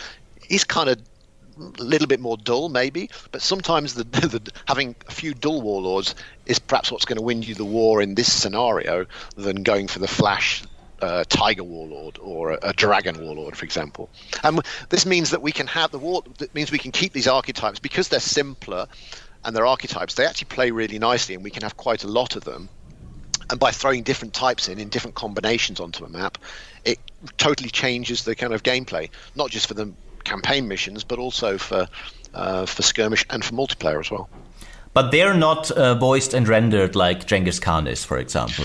[0.49, 0.99] He's kind of
[1.59, 6.15] a little bit more dull, maybe, but sometimes the, the, having a few dull warlords
[6.47, 9.99] is perhaps what's going to win you the war in this scenario than going for
[9.99, 10.63] the flash
[11.01, 14.09] uh, tiger warlord or a, a, dragon warlord, for example.
[14.43, 16.23] And this means that we can have the war.
[16.39, 18.87] That means we can keep these archetypes because they're simpler
[19.45, 20.15] and they're archetypes.
[20.15, 22.69] They actually play really nicely, and we can have quite a lot of them.
[23.49, 26.39] And by throwing different types in in different combinations onto a map,
[26.85, 26.99] it
[27.37, 29.93] totally changes the kind of gameplay, not just for the
[30.25, 31.87] campaign missions, but also for
[32.35, 34.29] uh, for skirmish and for multiplayer as well.
[34.95, 38.65] But they're not uh, voiced and rendered like Genghis Khan is, for example.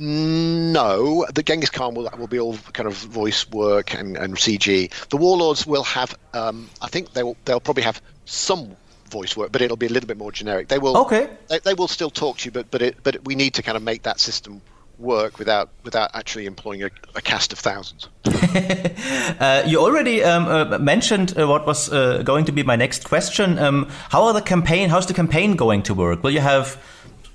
[0.00, 4.90] No, the Genghis Khan will will be all kind of voice work and, and CG.
[5.10, 8.76] The Warlords will have, um, I think they will they'll probably have some
[9.10, 10.68] voice work, but it'll be a little bit more generic.
[10.68, 11.28] They will okay.
[11.48, 13.76] They, they will still talk to you, but but it, but we need to kind
[13.76, 14.62] of make that system
[14.98, 18.08] work without without actually employing a, a cast of thousands.
[18.24, 23.04] uh, you already um, uh, mentioned uh, what was uh, going to be my next
[23.04, 23.58] question.
[23.58, 24.88] Um, how are the campaign?
[24.88, 26.22] How's the campaign going to work?
[26.22, 26.82] Will you have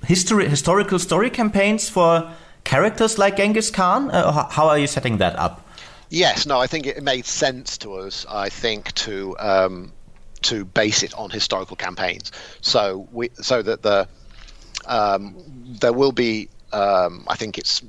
[0.07, 2.31] history historical story campaigns for
[2.65, 4.11] characters like Genghis Khan?
[4.11, 5.65] Uh, how are you setting that up?
[6.09, 8.25] Yes, no, I think it made sense to us.
[8.29, 9.93] I think to um,
[10.41, 14.07] to base it on historical campaigns, so we so that the
[14.85, 15.35] um,
[15.79, 16.49] there will be.
[16.73, 17.81] Um, I think it's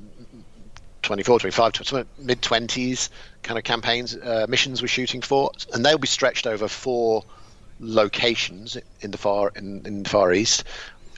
[1.01, 3.09] 24, 25, mid 20s
[3.43, 7.23] kind of campaigns, uh, missions we're shooting for, and they'll be stretched over four
[7.79, 10.63] locations in the far in, in the far east,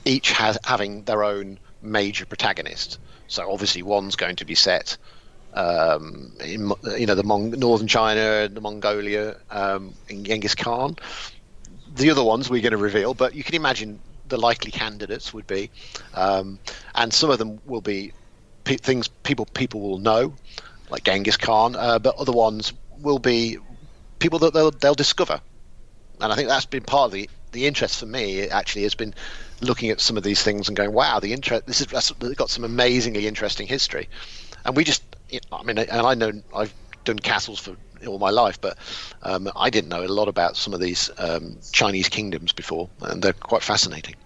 [0.04, 2.98] each has having their own major protagonist.
[3.30, 4.98] So obviously, one's going to be set
[5.54, 10.96] um, in you know the Mon- northern China, the Mongolia, um, in Genghis Khan.
[11.94, 15.46] The other ones we're going to reveal, but you can imagine the likely candidates would
[15.46, 15.70] be,
[16.14, 16.58] um,
[16.96, 18.12] and some of them will be
[18.64, 20.34] pe- things people people will know,
[20.90, 23.58] like Genghis Khan, uh, but other ones will be
[24.18, 25.40] people that they'll, they'll discover,
[26.20, 28.48] and I think that's been part of the the interest for me.
[28.48, 29.14] Actually, has been
[29.60, 31.66] looking at some of these things and going, "Wow, the interest.
[31.66, 34.08] This has got some amazingly interesting history."
[34.64, 35.02] And we just,
[35.52, 38.78] I mean, and I know I've done castles for all my life, but
[39.22, 43.22] um, I didn't know a lot about some of these um, Chinese kingdoms before, and
[43.22, 44.16] they're quite fascinating.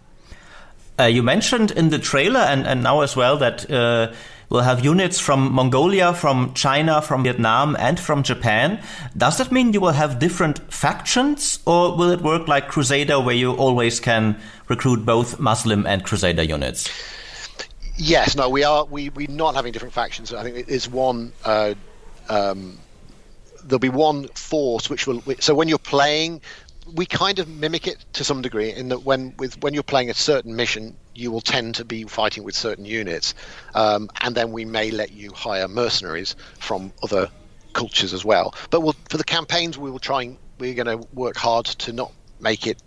[0.99, 4.13] Uh, you mentioned in the trailer and, and now as well that uh,
[4.49, 8.81] we'll have units from Mongolia, from China, from Vietnam, and from Japan.
[9.17, 13.35] Does that mean you will have different factions, or will it work like Crusader, where
[13.35, 16.89] you always can recruit both Muslim and Crusader units?
[17.97, 18.85] Yes, no, we are.
[18.85, 20.35] We we're not having different factions.
[20.35, 21.33] I think it is one.
[21.45, 21.75] Uh,
[22.29, 22.79] um,
[23.65, 25.23] there'll be one force which will.
[25.41, 26.41] So when you're playing,
[26.93, 30.11] we kind of mimic it to some degree in that when with when you're playing
[30.11, 33.35] a certain mission, you will tend to be fighting with certain units,
[33.75, 37.31] um, and then we may let you hire mercenaries from other
[37.73, 38.55] cultures as well.
[38.71, 41.93] But we'll, for the campaigns, we will try and we're going to work hard to
[41.93, 42.83] not make it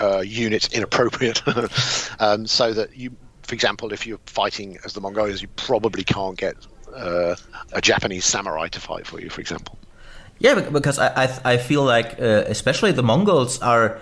[0.00, 1.42] uh, units inappropriate,
[2.18, 6.36] um, so that you, for example, if you're fighting as the Mongolians, you probably can't
[6.36, 6.56] get
[6.94, 7.36] uh,
[7.72, 9.78] a Japanese samurai to fight for you, for example.
[10.38, 14.00] Yeah, because I I, I feel like uh, especially the Mongols are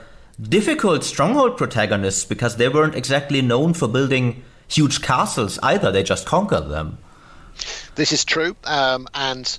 [0.49, 5.93] difficult stronghold protagonists because they weren't exactly known for building huge castles either.
[5.93, 6.99] They just conquered them.
[7.95, 9.59] This is true, um, and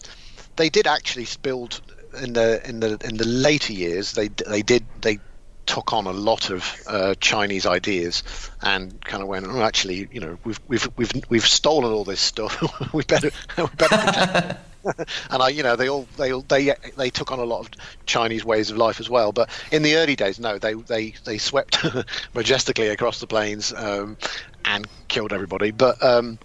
[0.56, 1.82] they did actually build
[2.22, 4.14] in the in the in the later years.
[4.14, 5.20] They they did they
[5.66, 8.24] took on a lot of uh, Chinese ideas
[8.62, 12.20] and kind of went, oh, actually, you know, we've we've we've we've stolen all this
[12.20, 12.62] stuff.
[12.94, 14.58] we better we better.
[14.86, 17.70] and I, you know, they all they all, they they took on a lot of
[18.06, 19.32] Chinese ways of life as well.
[19.32, 21.84] But in the early days, no, they they they swept
[22.34, 24.18] majestically across the plains um,
[24.66, 25.72] and killed everybody.
[25.72, 26.40] But um,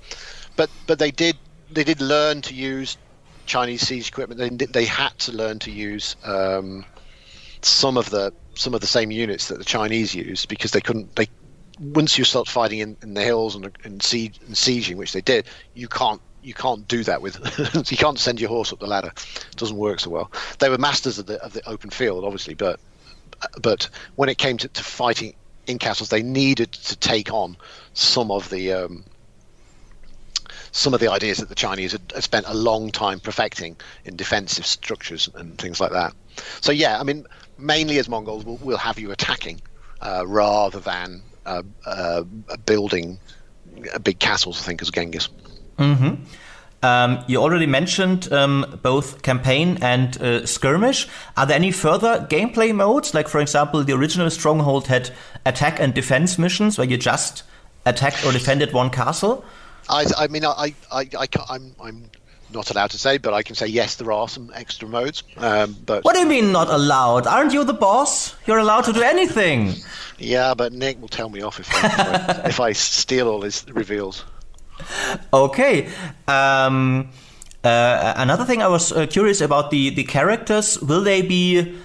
[0.57, 1.37] but but they did
[1.71, 2.97] they did learn to use
[3.47, 4.59] Chinese siege equipment.
[4.59, 6.85] They they had to learn to use um,
[7.63, 11.15] some of the some of the same units that the Chinese used because they couldn't
[11.17, 11.29] they
[11.81, 15.21] once you start fighting in, in the hills and, and, siege, and sieging, which they
[15.21, 17.37] did, you can't you can't do that with
[17.91, 19.13] you can't send your horse up the ladder.
[19.15, 20.33] It doesn't work so well.
[20.59, 22.81] They were masters of the of the open field, obviously, but
[23.61, 25.35] but when it came to, to fighting
[25.67, 27.57] in castles, they needed to take on
[27.93, 29.05] some of the um,
[30.73, 34.17] some of the ideas that the Chinese had, had spent a long time perfecting in
[34.17, 36.15] defensive structures and things like that.
[36.63, 37.27] So yeah, I mean,
[37.59, 39.61] mainly as Mongols, we'll, we'll have you attacking
[40.01, 42.23] uh, rather than uh, uh,
[42.65, 43.19] building
[44.03, 44.61] big castles.
[44.63, 45.29] I think as Genghis.
[45.79, 46.25] Mm-hmm.
[46.81, 51.09] Um, you already mentioned um, both campaign and uh, skirmish.
[51.37, 53.15] Are there any further gameplay modes?
[53.15, 55.11] Like, for example, the original Stronghold had
[55.45, 57.43] attack and defense missions where you just
[57.85, 59.45] attacked or defended one castle.
[59.89, 62.11] I, I mean, I, I, I, I'm, I'm
[62.53, 65.23] not allowed to say, but I can say yes, there are some extra modes.
[65.37, 67.27] Um, but what do you mean not allowed?
[67.27, 68.37] Aren't you the boss?
[68.47, 69.75] You're allowed to do anything.
[70.19, 73.65] Yeah, but Nick will tell me off if if, I, if I steal all his
[73.69, 74.25] reveals.
[75.33, 75.89] Okay.
[76.27, 77.11] Um,
[77.65, 80.81] uh, another thing I was uh, curious about the the characters.
[80.81, 81.77] Will they be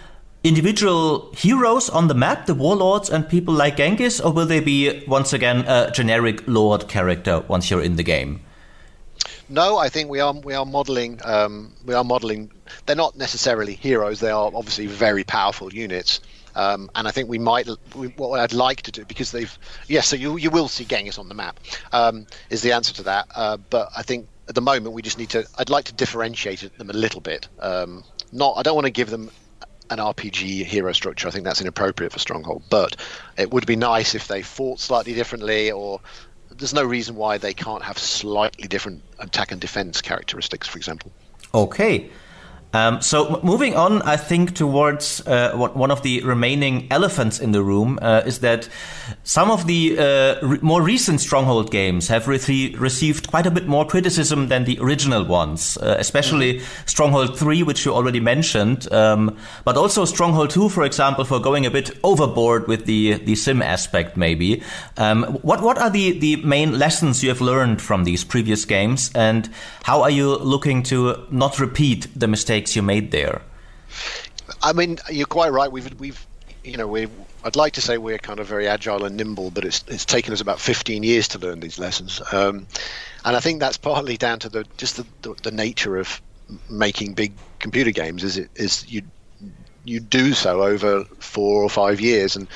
[0.43, 5.03] individual heroes on the map, the warlords and people like Genghis, or will they be
[5.07, 8.41] once again a generic lord character once you're in the game?
[9.49, 12.51] No, I think we are we are modeling um, we are modeling.
[12.85, 14.19] They're not necessarily heroes.
[14.19, 16.19] They are obviously very powerful units.
[16.55, 20.07] Um, and I think we might we, what I'd like to do because they've yes,
[20.07, 21.59] so you you will see Genghis on the map
[21.91, 23.27] um, is the answer to that.
[23.35, 25.45] Uh, but I think at the moment we just need to.
[25.57, 27.47] I'd like to differentiate them a little bit.
[27.59, 29.29] Um, not I don't want to give them
[29.89, 31.27] an RPG hero structure.
[31.27, 32.63] I think that's inappropriate for Stronghold.
[32.69, 32.95] But
[33.37, 35.99] it would be nice if they fought slightly differently, or
[36.49, 41.11] there's no reason why they can't have slightly different attack and defense characteristics, for example.
[41.53, 42.09] Okay.
[42.73, 47.61] Um, so moving on, I think towards uh, one of the remaining elephants in the
[47.61, 48.67] room uh, is that
[49.23, 53.67] some of the uh, re more recent Stronghold games have re received quite a bit
[53.67, 56.89] more criticism than the original ones, uh, especially mm -hmm.
[56.89, 59.31] Stronghold 3, which you already mentioned, um,
[59.65, 63.61] but also Stronghold 2, for example, for going a bit overboard with the the sim
[63.61, 64.17] aspect.
[64.17, 64.61] Maybe
[64.97, 69.11] um, what what are the the main lessons you have learned from these previous games,
[69.15, 69.49] and
[69.83, 72.62] how are you looking to not repeat the mistakes?
[72.63, 73.41] Mistakes you made there?
[74.61, 75.71] I mean, you're quite right.
[75.71, 76.25] We've we've
[76.63, 77.07] you know we
[77.43, 80.33] I'd like to say we're kind of very agile and nimble, but it's it's taken
[80.33, 82.67] us about 15 years to learn these lessons, um,
[83.25, 86.21] and I think that's partly down to the just the, the, the nature of
[86.69, 88.23] making big computer games.
[88.23, 89.01] Is it is you
[89.85, 92.47] you do so over four or five years, and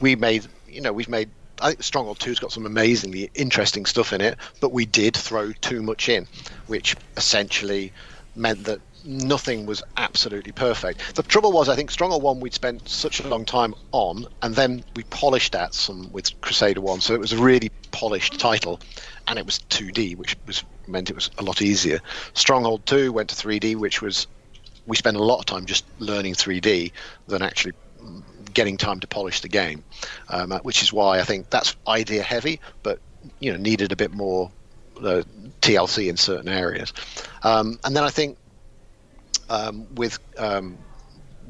[0.00, 1.28] we made you know we've made
[1.60, 5.52] I think Stronghold 2's got some amazingly interesting stuff in it, but we did throw
[5.52, 6.26] too much in,
[6.66, 7.92] which essentially
[8.34, 11.14] meant that nothing was absolutely perfect.
[11.14, 14.54] The trouble was, I think Stronghold One we'd spent such a long time on, and
[14.54, 18.80] then we polished that some with Crusader One, so it was a really polished title,
[19.26, 22.00] and it was 2D, which was meant it was a lot easier.
[22.34, 24.26] Stronghold Two went to 3D, which was
[24.86, 26.92] we spent a lot of time just learning 3D
[27.28, 27.72] than actually
[28.52, 29.84] getting time to polish the game,
[30.28, 32.98] um, which is why I think that's idea heavy, but
[33.40, 34.50] you know needed a bit more
[34.98, 35.22] uh,
[35.60, 36.92] TLC in certain areas.
[37.42, 38.36] Um, and then I think
[39.52, 40.78] um, with um,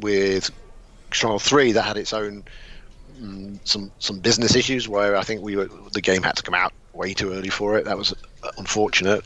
[0.00, 0.50] with
[1.12, 2.44] Stronghold Three that had its own
[3.22, 6.54] um, some some business issues where I think we were the game had to come
[6.54, 7.84] out way too early for it.
[7.84, 8.12] That was
[8.58, 9.24] unfortunate.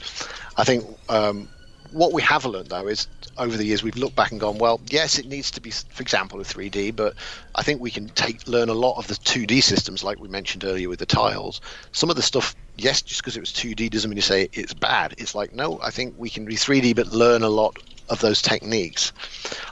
[0.56, 1.48] I think um,
[1.90, 3.08] what we have learned though is
[3.38, 6.02] over the years we've looked back and gone, well, yes, it needs to be, for
[6.02, 7.14] example, a 3D, but
[7.54, 10.64] I think we can take learn a lot of the 2D systems, like we mentioned
[10.64, 11.60] earlier with the tiles.
[11.92, 14.74] Some of the stuff, yes, just because it was 2D doesn't mean to say it's
[14.74, 15.14] bad.
[15.18, 17.76] It's like no, I think we can be 3D, but learn a lot
[18.08, 19.12] of those techniques.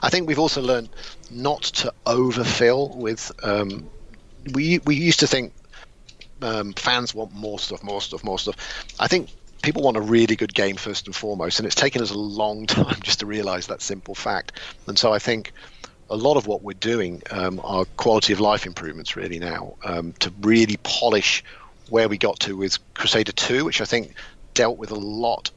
[0.01, 0.89] I think we've also learned
[1.31, 3.31] not to overfill with.
[3.43, 3.89] Um,
[4.53, 5.53] we we used to think
[6.41, 8.55] um, fans want more stuff, more stuff, more stuff.
[8.99, 9.29] I think
[9.61, 12.65] people want a really good game first and foremost, and it's taken us a long
[12.67, 14.53] time just to realize that simple fact.
[14.87, 15.53] And so I think
[16.09, 20.13] a lot of what we're doing um, are quality of life improvements really now um,
[20.19, 21.43] to really polish
[21.89, 24.13] where we got to with Crusader 2, which I think
[24.53, 25.51] dealt with a lot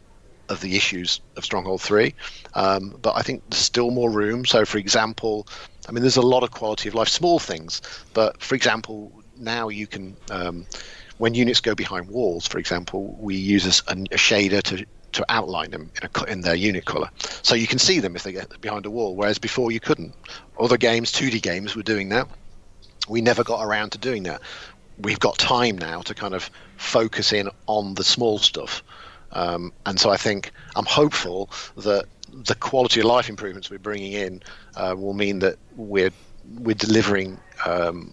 [0.49, 2.15] of the issues of Stronghold 3.
[2.55, 4.45] Um, but I think there's still more room.
[4.45, 5.47] So, for example,
[5.89, 7.81] I mean, there's a lot of quality of life, small things.
[8.15, 10.67] But for example, now you can, um,
[11.19, 15.71] when units go behind walls, for example, we use a, a shader to to outline
[15.71, 17.09] them in, a, in their unit color,
[17.43, 19.17] so you can see them if they get behind a wall.
[19.17, 20.15] Whereas before you couldn't.
[20.61, 22.29] Other games, 2D games, were doing that.
[23.09, 24.43] We never got around to doing that.
[24.99, 28.83] We've got time now to kind of focus in on the small stuff.
[29.33, 34.13] Um, and so I think I'm hopeful that the quality of life improvements we're bringing
[34.13, 34.43] in
[34.77, 36.13] uh, will mean that we're
[36.61, 38.13] we're delivering um,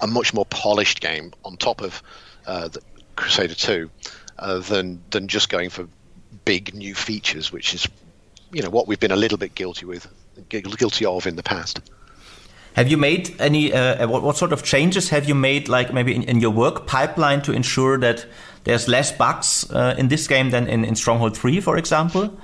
[0.00, 2.02] a much more polished game on top of
[2.46, 2.68] uh,
[3.16, 3.90] Crusader 2
[4.38, 5.88] uh, than than just going for
[6.44, 7.86] big new features, which is
[8.52, 10.06] you know what we've been a little bit guilty with
[10.48, 11.80] guilty of in the past.
[12.74, 13.72] Have you made any?
[13.72, 16.86] Uh, what, what, sort of changes have you made, like maybe in, in, your work
[16.86, 18.26] pipeline, to ensure that
[18.66, 22.36] there's less bugs uh, in this game than in, in Stronghold Three, for example?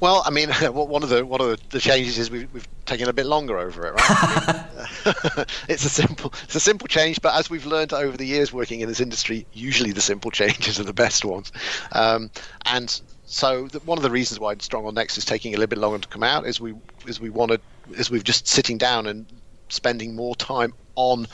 [0.00, 3.12] Well, I mean, one of the one of the changes is we've, we've taken a
[3.12, 5.46] bit longer over it, right?
[5.68, 8.80] it's a simple it's a simple change, but as we've learned over the years working
[8.80, 11.52] in this industry, usually the simple changes are the best ones.
[11.92, 12.30] Um,
[12.66, 15.78] and so the, one of the reasons why Stronghold Next is taking a little bit
[15.78, 16.74] longer to come out is we
[17.06, 17.60] is we wanted
[17.92, 19.26] is we've just sitting down and
[19.70, 21.26] spending more time on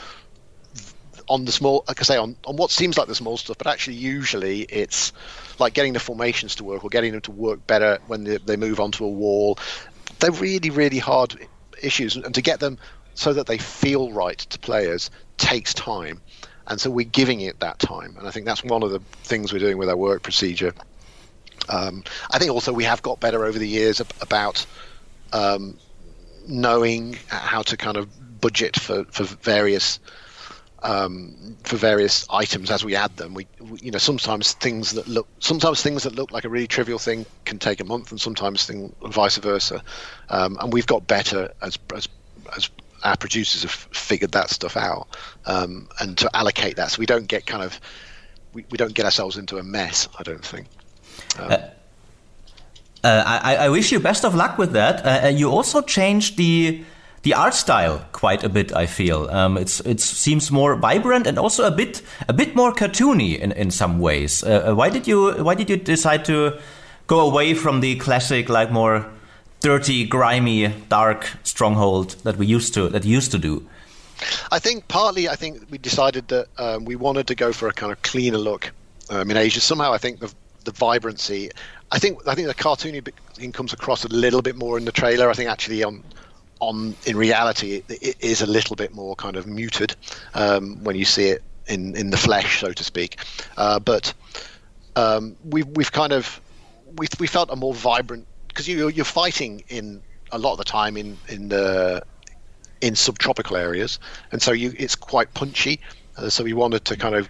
[1.31, 3.65] on the small, like I say, on, on what seems like the small stuff, but
[3.65, 5.13] actually usually it's
[5.59, 8.57] like getting the formations to work or getting them to work better when they, they
[8.57, 9.57] move onto a wall.
[10.19, 11.47] They're really, really hard
[11.81, 12.77] issues, and to get them
[13.13, 16.21] so that they feel right to players takes time.
[16.67, 19.53] And so we're giving it that time, and I think that's one of the things
[19.53, 20.73] we're doing with our work procedure.
[21.69, 24.65] Um, I think also we have got better over the years about
[25.31, 25.77] um,
[26.45, 28.09] knowing how to kind of
[28.41, 29.99] budget for, for various
[30.83, 33.33] um, for various items as we add them.
[33.33, 36.67] We, we, you know, sometimes things that look, sometimes things that look like a really
[36.67, 39.83] trivial thing can take a month, and sometimes thing vice versa.
[40.29, 42.07] Um, and we've got better as, as
[42.55, 42.69] as
[43.03, 45.07] our producers have figured that stuff out,
[45.45, 47.79] um, and to allocate that so we don't get kind of
[48.53, 50.07] we, we don't get ourselves into a mess.
[50.17, 50.67] I don't think.
[51.39, 51.57] Um, uh,
[53.03, 55.03] uh, I, I, wish you best of luck with that.
[55.03, 56.83] Uh, uh you also changed the
[57.23, 58.73] the art style quite a bit.
[58.75, 62.73] I feel um, it's it seems more vibrant and also a bit a bit more
[62.73, 64.43] cartoony in in some ways.
[64.43, 66.59] Uh, uh, why did you why did you decide to
[67.07, 69.05] go away from the classic like more
[69.59, 73.67] dirty, grimy, dark stronghold that we used to that used to do?
[74.51, 77.73] I think partly I think we decided that um, we wanted to go for a
[77.73, 78.71] kind of cleaner look
[79.09, 79.61] um, in Asia.
[79.61, 81.51] Somehow I think the the vibrancy.
[81.91, 84.91] I think I think the cartoony thing comes across a little bit more in the
[84.91, 85.29] trailer.
[85.29, 86.03] I think actually on
[86.61, 89.95] on in reality it, it is a little bit more kind of muted
[90.35, 93.19] um, when you see it in in the flesh, so to speak.
[93.57, 94.13] Uh, but
[94.95, 96.39] um, we we've kind of
[96.97, 100.01] we we felt a more vibrant because you you're fighting in
[100.31, 102.03] a lot of the time in in the
[102.81, 103.99] in subtropical areas,
[104.31, 105.79] and so you it's quite punchy.
[106.17, 107.29] Uh, so we wanted to kind of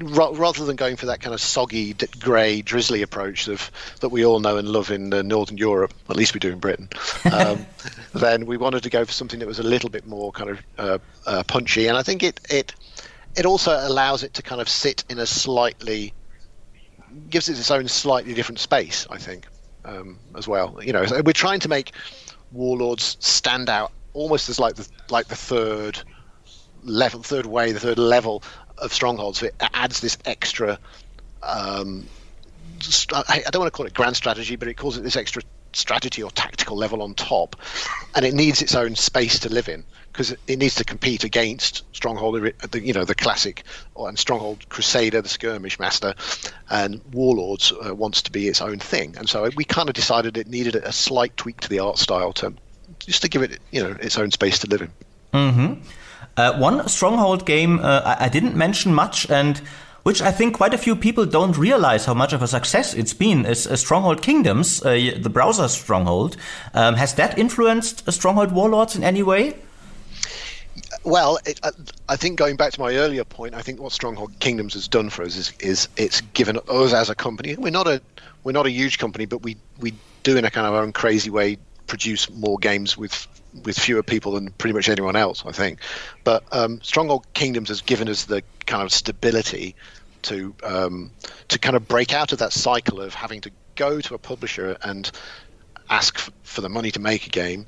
[0.00, 3.70] rather than going for that kind of soggy, grey, drizzly approach of
[4.00, 6.58] that we all know and love in uh, Northern Europe, at least we do in
[6.58, 6.88] Britain,
[7.30, 7.66] um,
[8.14, 10.58] then we wanted to go for something that was a little bit more kind of
[10.78, 11.86] uh, uh, punchy.
[11.86, 12.74] And I think it it
[13.36, 16.12] it also allows it to kind of sit in a slightly
[17.28, 19.06] gives it its own slightly different space.
[19.10, 19.46] I think
[19.84, 20.78] um, as well.
[20.82, 21.92] You know, we're trying to make
[22.52, 26.00] warlords stand out almost as like the like the third
[26.84, 28.42] level, third way, the third level
[28.82, 29.42] of strongholds.
[29.42, 30.78] It adds this extra.
[31.42, 32.06] Um,
[33.12, 36.22] I don't want to call it grand strategy, but it calls it this extra strategy
[36.22, 37.56] or tactical level on top,
[38.14, 41.84] and it needs its own space to live in because it needs to compete against
[41.94, 43.64] Stronghold, you know, the classic
[43.96, 46.14] and Stronghold Crusader, the skirmish master,
[46.68, 50.36] and Warlords uh, wants to be its own thing, and so we kind of decided
[50.36, 52.52] it needed a slight tweak to the art style to
[52.98, 54.90] just to give it, you know, its own space to live in.
[55.32, 55.82] Mm-hmm.
[56.36, 59.58] Uh, one Stronghold game uh, I, didn't mention much, and
[60.02, 63.12] which I think quite a few people don't realize how much of a success it's
[63.12, 66.36] been, is uh, Stronghold Kingdoms, uh, the browser Stronghold.
[66.74, 69.56] Um, has that influenced Stronghold Warlords in any way?
[71.04, 71.72] Well, it, uh,
[72.08, 75.10] I think going back to my earlier point, I think what Stronghold Kingdoms has done
[75.10, 77.56] for us is, is it's given us as a company.
[77.56, 78.00] We're not a
[78.44, 80.92] we're not a huge company, but we we do in a kind of our own
[80.92, 83.26] crazy way produce more games with
[83.64, 85.80] with fewer people than pretty much anyone else, I think.
[86.24, 89.74] But um, Stronghold Kingdoms has given us the kind of stability
[90.22, 91.10] to um,
[91.48, 94.76] to kind of break out of that cycle of having to go to a publisher
[94.82, 95.10] and
[95.90, 97.66] ask f- for the money to make a game,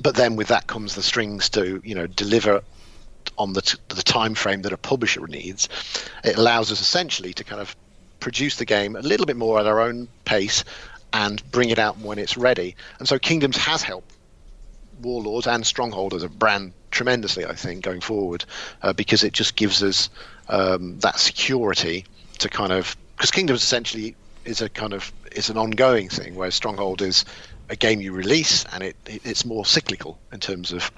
[0.00, 2.62] but then with that comes the strings to you know deliver
[3.38, 5.68] on the t- the time frame that a publisher needs.
[6.24, 7.74] It allows us essentially to kind of
[8.20, 10.64] produce the game a little bit more at our own pace
[11.12, 12.76] and bring it out when it's ready.
[12.98, 14.15] And so Kingdoms has helped
[15.00, 18.44] Warlords and Stronghold as a brand tremendously, I think, going forward,
[18.82, 20.08] uh, because it just gives us
[20.48, 22.04] um, that security
[22.38, 26.54] to kind of because Kingdoms essentially is a kind of is an ongoing thing, whereas
[26.54, 27.24] Stronghold is
[27.68, 30.90] a game you release and it, it it's more cyclical in terms of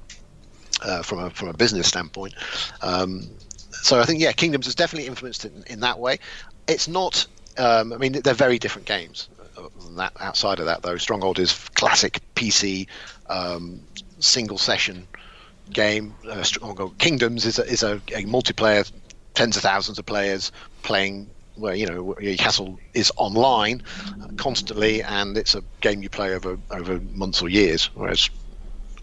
[0.82, 2.34] uh, from a from a business standpoint.
[2.82, 3.28] Um,
[3.70, 6.18] so I think yeah, Kingdoms has definitely influenced it in, in that way.
[6.66, 7.26] It's not.
[7.56, 9.28] Um, I mean, they're very different games.
[9.96, 12.86] That outside of that, though, Stronghold is classic PC
[13.28, 13.80] um,
[14.18, 15.06] single session
[15.72, 16.14] game.
[16.28, 16.44] Uh,
[16.98, 18.90] Kingdoms is a, is a, a, multiplayer,
[19.34, 20.52] tens of thousands of players
[20.82, 21.28] playing.
[21.56, 23.82] Where you know your castle is online
[24.36, 27.86] constantly, and it's a game you play over over months or years.
[27.94, 28.30] Whereas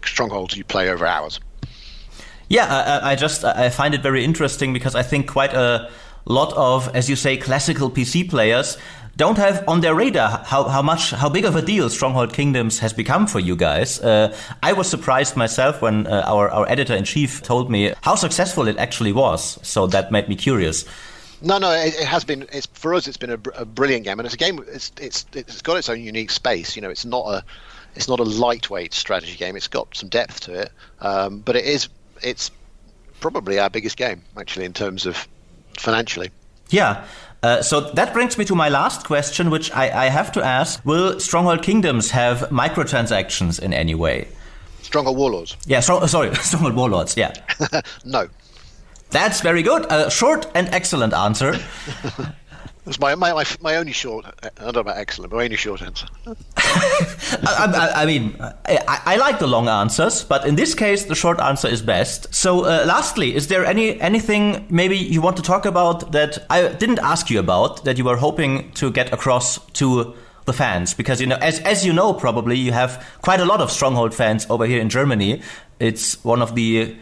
[0.02, 1.38] Stronghold you play over hours.
[2.48, 5.90] Yeah, I, I just I find it very interesting because I think quite a
[6.32, 8.76] lot of, as you say, classical PC players
[9.16, 12.80] don't have on their radar how, how much how big of a deal Stronghold Kingdoms
[12.80, 13.98] has become for you guys.
[14.00, 18.14] Uh, I was surprised myself when uh, our our editor in chief told me how
[18.14, 19.58] successful it actually was.
[19.66, 20.84] So that made me curious.
[21.42, 22.46] No, no, it, it has been.
[22.52, 23.06] It's for us.
[23.08, 24.62] It's been a, a, brilliant game, and it's a game.
[24.68, 26.76] It's it's it's got its own unique space.
[26.76, 27.44] You know, it's not a
[27.94, 29.56] it's not a lightweight strategy game.
[29.56, 31.88] It's got some depth to it, um, but it is
[32.22, 32.50] it's
[33.20, 35.26] probably our biggest game actually in terms of
[35.78, 36.30] financially.
[36.70, 37.04] Yeah.
[37.42, 40.84] Uh, so that brings me to my last question, which I, I have to ask:
[40.84, 44.26] Will Stronghold Kingdoms have microtransactions in any way?
[44.82, 45.56] Stronghold Warlords.
[45.66, 47.16] Yeah, sorry, Stronghold Warlords.
[47.16, 47.34] Yeah.
[48.04, 48.28] no.
[49.10, 49.86] That's very good.
[49.90, 51.54] A short and excellent answer.
[52.86, 54.26] That's my, my, my, my, only short.
[54.44, 56.06] I don't know about excellent, but my only short answer.
[56.56, 61.16] I, I, I, mean, I, I, like the long answers, but in this case, the
[61.16, 62.32] short answer is best.
[62.32, 66.68] So, uh, lastly, is there any anything maybe you want to talk about that I
[66.68, 70.14] didn't ask you about that you were hoping to get across to
[70.44, 70.94] the fans?
[70.94, 74.14] Because you know, as as you know, probably you have quite a lot of Stronghold
[74.14, 75.42] fans over here in Germany.
[75.80, 76.96] It's one of the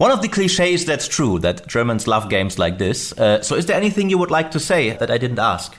[0.00, 3.12] one of the cliches that's true that Germans love games like this.
[3.12, 5.76] Uh, so, is there anything you would like to say that I didn't ask?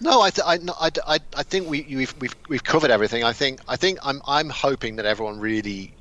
[0.00, 0.58] No, I, th- I,
[1.06, 3.22] I, I, think we, we've, we've, we've covered everything.
[3.22, 5.94] I think, I think I'm, I'm hoping that everyone really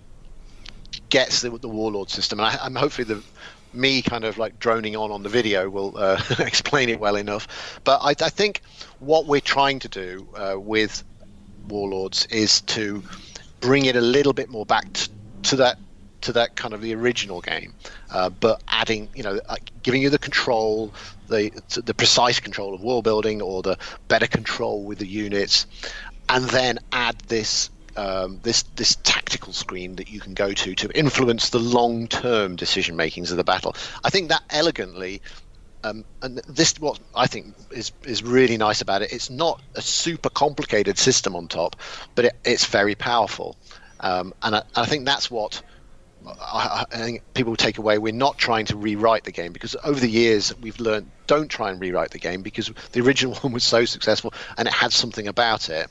[1.10, 3.22] gets the, the warlord system, and I, am hopefully the
[3.76, 7.80] me kind of like droning on on the video will uh, explain it well enough.
[7.84, 8.64] But I, I, think
[8.98, 11.04] what we're trying to do uh, with
[11.68, 13.04] warlords is to
[13.60, 15.10] bring it a little bit more back to,
[15.44, 15.78] to that
[16.24, 17.74] to that kind of the original game,
[18.12, 20.94] uh, but adding, you know, uh, giving you the control,
[21.28, 21.52] the
[21.86, 25.66] the precise control of wall building or the better control with the units,
[26.30, 30.98] and then add this um, this this tactical screen that you can go to to
[30.98, 33.76] influence the long term decision makings of the battle.
[34.04, 35.22] I think that elegantly.
[35.86, 39.12] Um, and this what I think is is really nice about it.
[39.12, 41.76] It's not a super complicated system on top,
[42.16, 43.58] but it, it's very powerful,
[44.00, 45.62] um, and I, I, think that's what
[46.28, 50.00] I, I, think people take away we're not trying to rewrite the game because over
[50.00, 53.64] the years we've learned don't try and rewrite the game because the original one was
[53.64, 55.88] so successful and it had something about it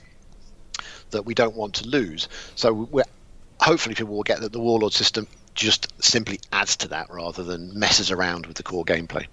[1.11, 2.29] that we don't want to lose.
[2.55, 3.05] So we're
[3.61, 7.79] hopefully people will get that the warlord system just simply adds to that rather than
[7.79, 9.27] messes around with the core gameplay.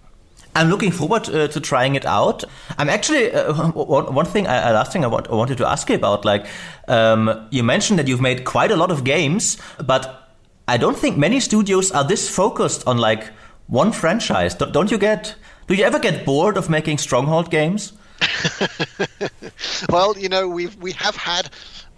[0.55, 2.43] I'm looking forward uh, to trying it out.
[2.77, 5.89] I'm actually uh, one, one thing, uh, last thing I, want, I wanted to ask
[5.89, 6.25] you about.
[6.25, 6.47] Like
[6.87, 10.18] um, you mentioned that you've made quite a lot of games, but
[10.69, 13.31] I don't think many studios are this focused on like
[13.65, 14.53] one franchise.
[14.53, 15.33] Don't you get?
[15.65, 17.93] Do you ever get bored of making Stronghold games?
[19.89, 21.49] well, you know, we've we have had.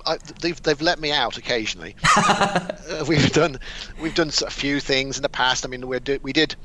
[0.06, 1.98] Uh, they've they've let me out occasionally.
[2.16, 3.60] uh, we've done
[4.02, 5.66] we've done a few things in the past.
[5.66, 6.56] I mean, we did we did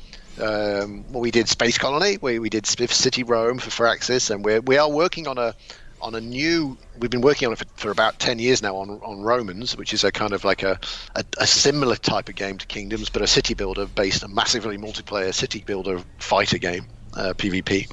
[0.41, 2.19] um, well, we did Space Colony.
[2.23, 5.57] We we did CivCity Rome for Firaxis, and we're we are working on a
[6.01, 6.79] on a new.
[6.99, 9.93] We've been working on it for, for, about ten years now on on Romans, which
[9.93, 10.79] is a kind of like a,
[11.15, 14.79] a, a similar type of game to Kingdoms, but a city builder based a massively
[14.79, 17.89] multiplayer city builder fighter game, uh, PvP.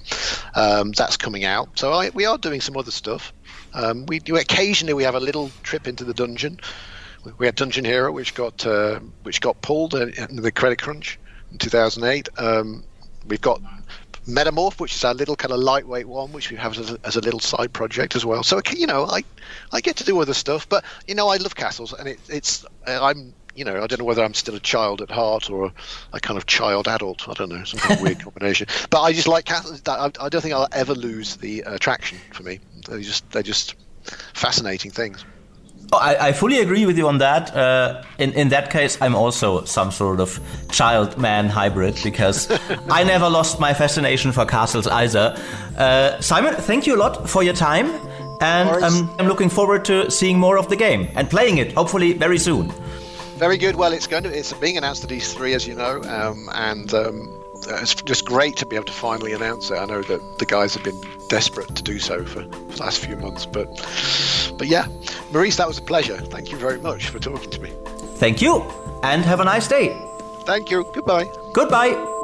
[0.55, 1.77] Um, that's coming out.
[1.77, 3.33] So I, we are doing some other stuff.
[3.73, 6.59] Um, we do occasionally we have a little trip into the dungeon.
[7.37, 11.17] We had Dungeon Hero, which got uh, which got pulled in the credit crunch
[11.51, 12.29] in 2008.
[12.37, 12.83] Um,
[13.25, 13.61] we've got
[14.27, 17.15] Metamorph, which is our little kind of lightweight one, which we have as a, as
[17.15, 18.43] a little side project as well.
[18.43, 19.23] So you know, I
[19.71, 22.65] I get to do other stuff, but you know, I love castles, and it, it's
[22.87, 25.65] uh, I'm you know, I don't know whether I'm still a child at heart or
[25.65, 25.73] a,
[26.13, 27.27] a kind of child adult.
[27.29, 28.67] I don't know, some kind of weird combination.
[28.89, 29.81] But I just like castles.
[29.87, 32.59] I, I don't think I'll ever lose the attraction for me.
[32.89, 33.75] They just they're just
[34.33, 35.23] fascinating things.
[35.93, 37.55] Oh, I, I, fully agree with you on that.
[37.55, 40.39] Uh, in in that case, I'm also some sort of
[40.71, 42.49] child man hybrid because
[42.89, 45.35] I never lost my fascination for castles either.
[45.77, 47.91] Uh, Simon, thank you a lot for your time,
[48.41, 51.73] and um, I'm looking forward to seeing more of the game and playing it.
[51.73, 52.71] Hopefully, very soon.
[53.37, 53.75] Very good.
[53.75, 56.91] Well, it's going to it's being announced at E3, as you know, um, and.
[56.93, 59.75] Um, Uh, it's just great to be able to finally announce it.
[59.75, 60.99] I know that the guys have been
[61.29, 63.67] desperate to do so for, for the last few months, but
[64.57, 64.87] but yeah,
[65.31, 66.17] Maurice, that was a pleasure.
[66.17, 67.71] Thank you very much for talking to me.
[68.17, 68.61] Thank you,
[69.03, 69.97] and have a nice day.
[70.45, 70.85] Thank you.
[70.93, 71.25] Goodbye.
[71.53, 72.21] Goodbye.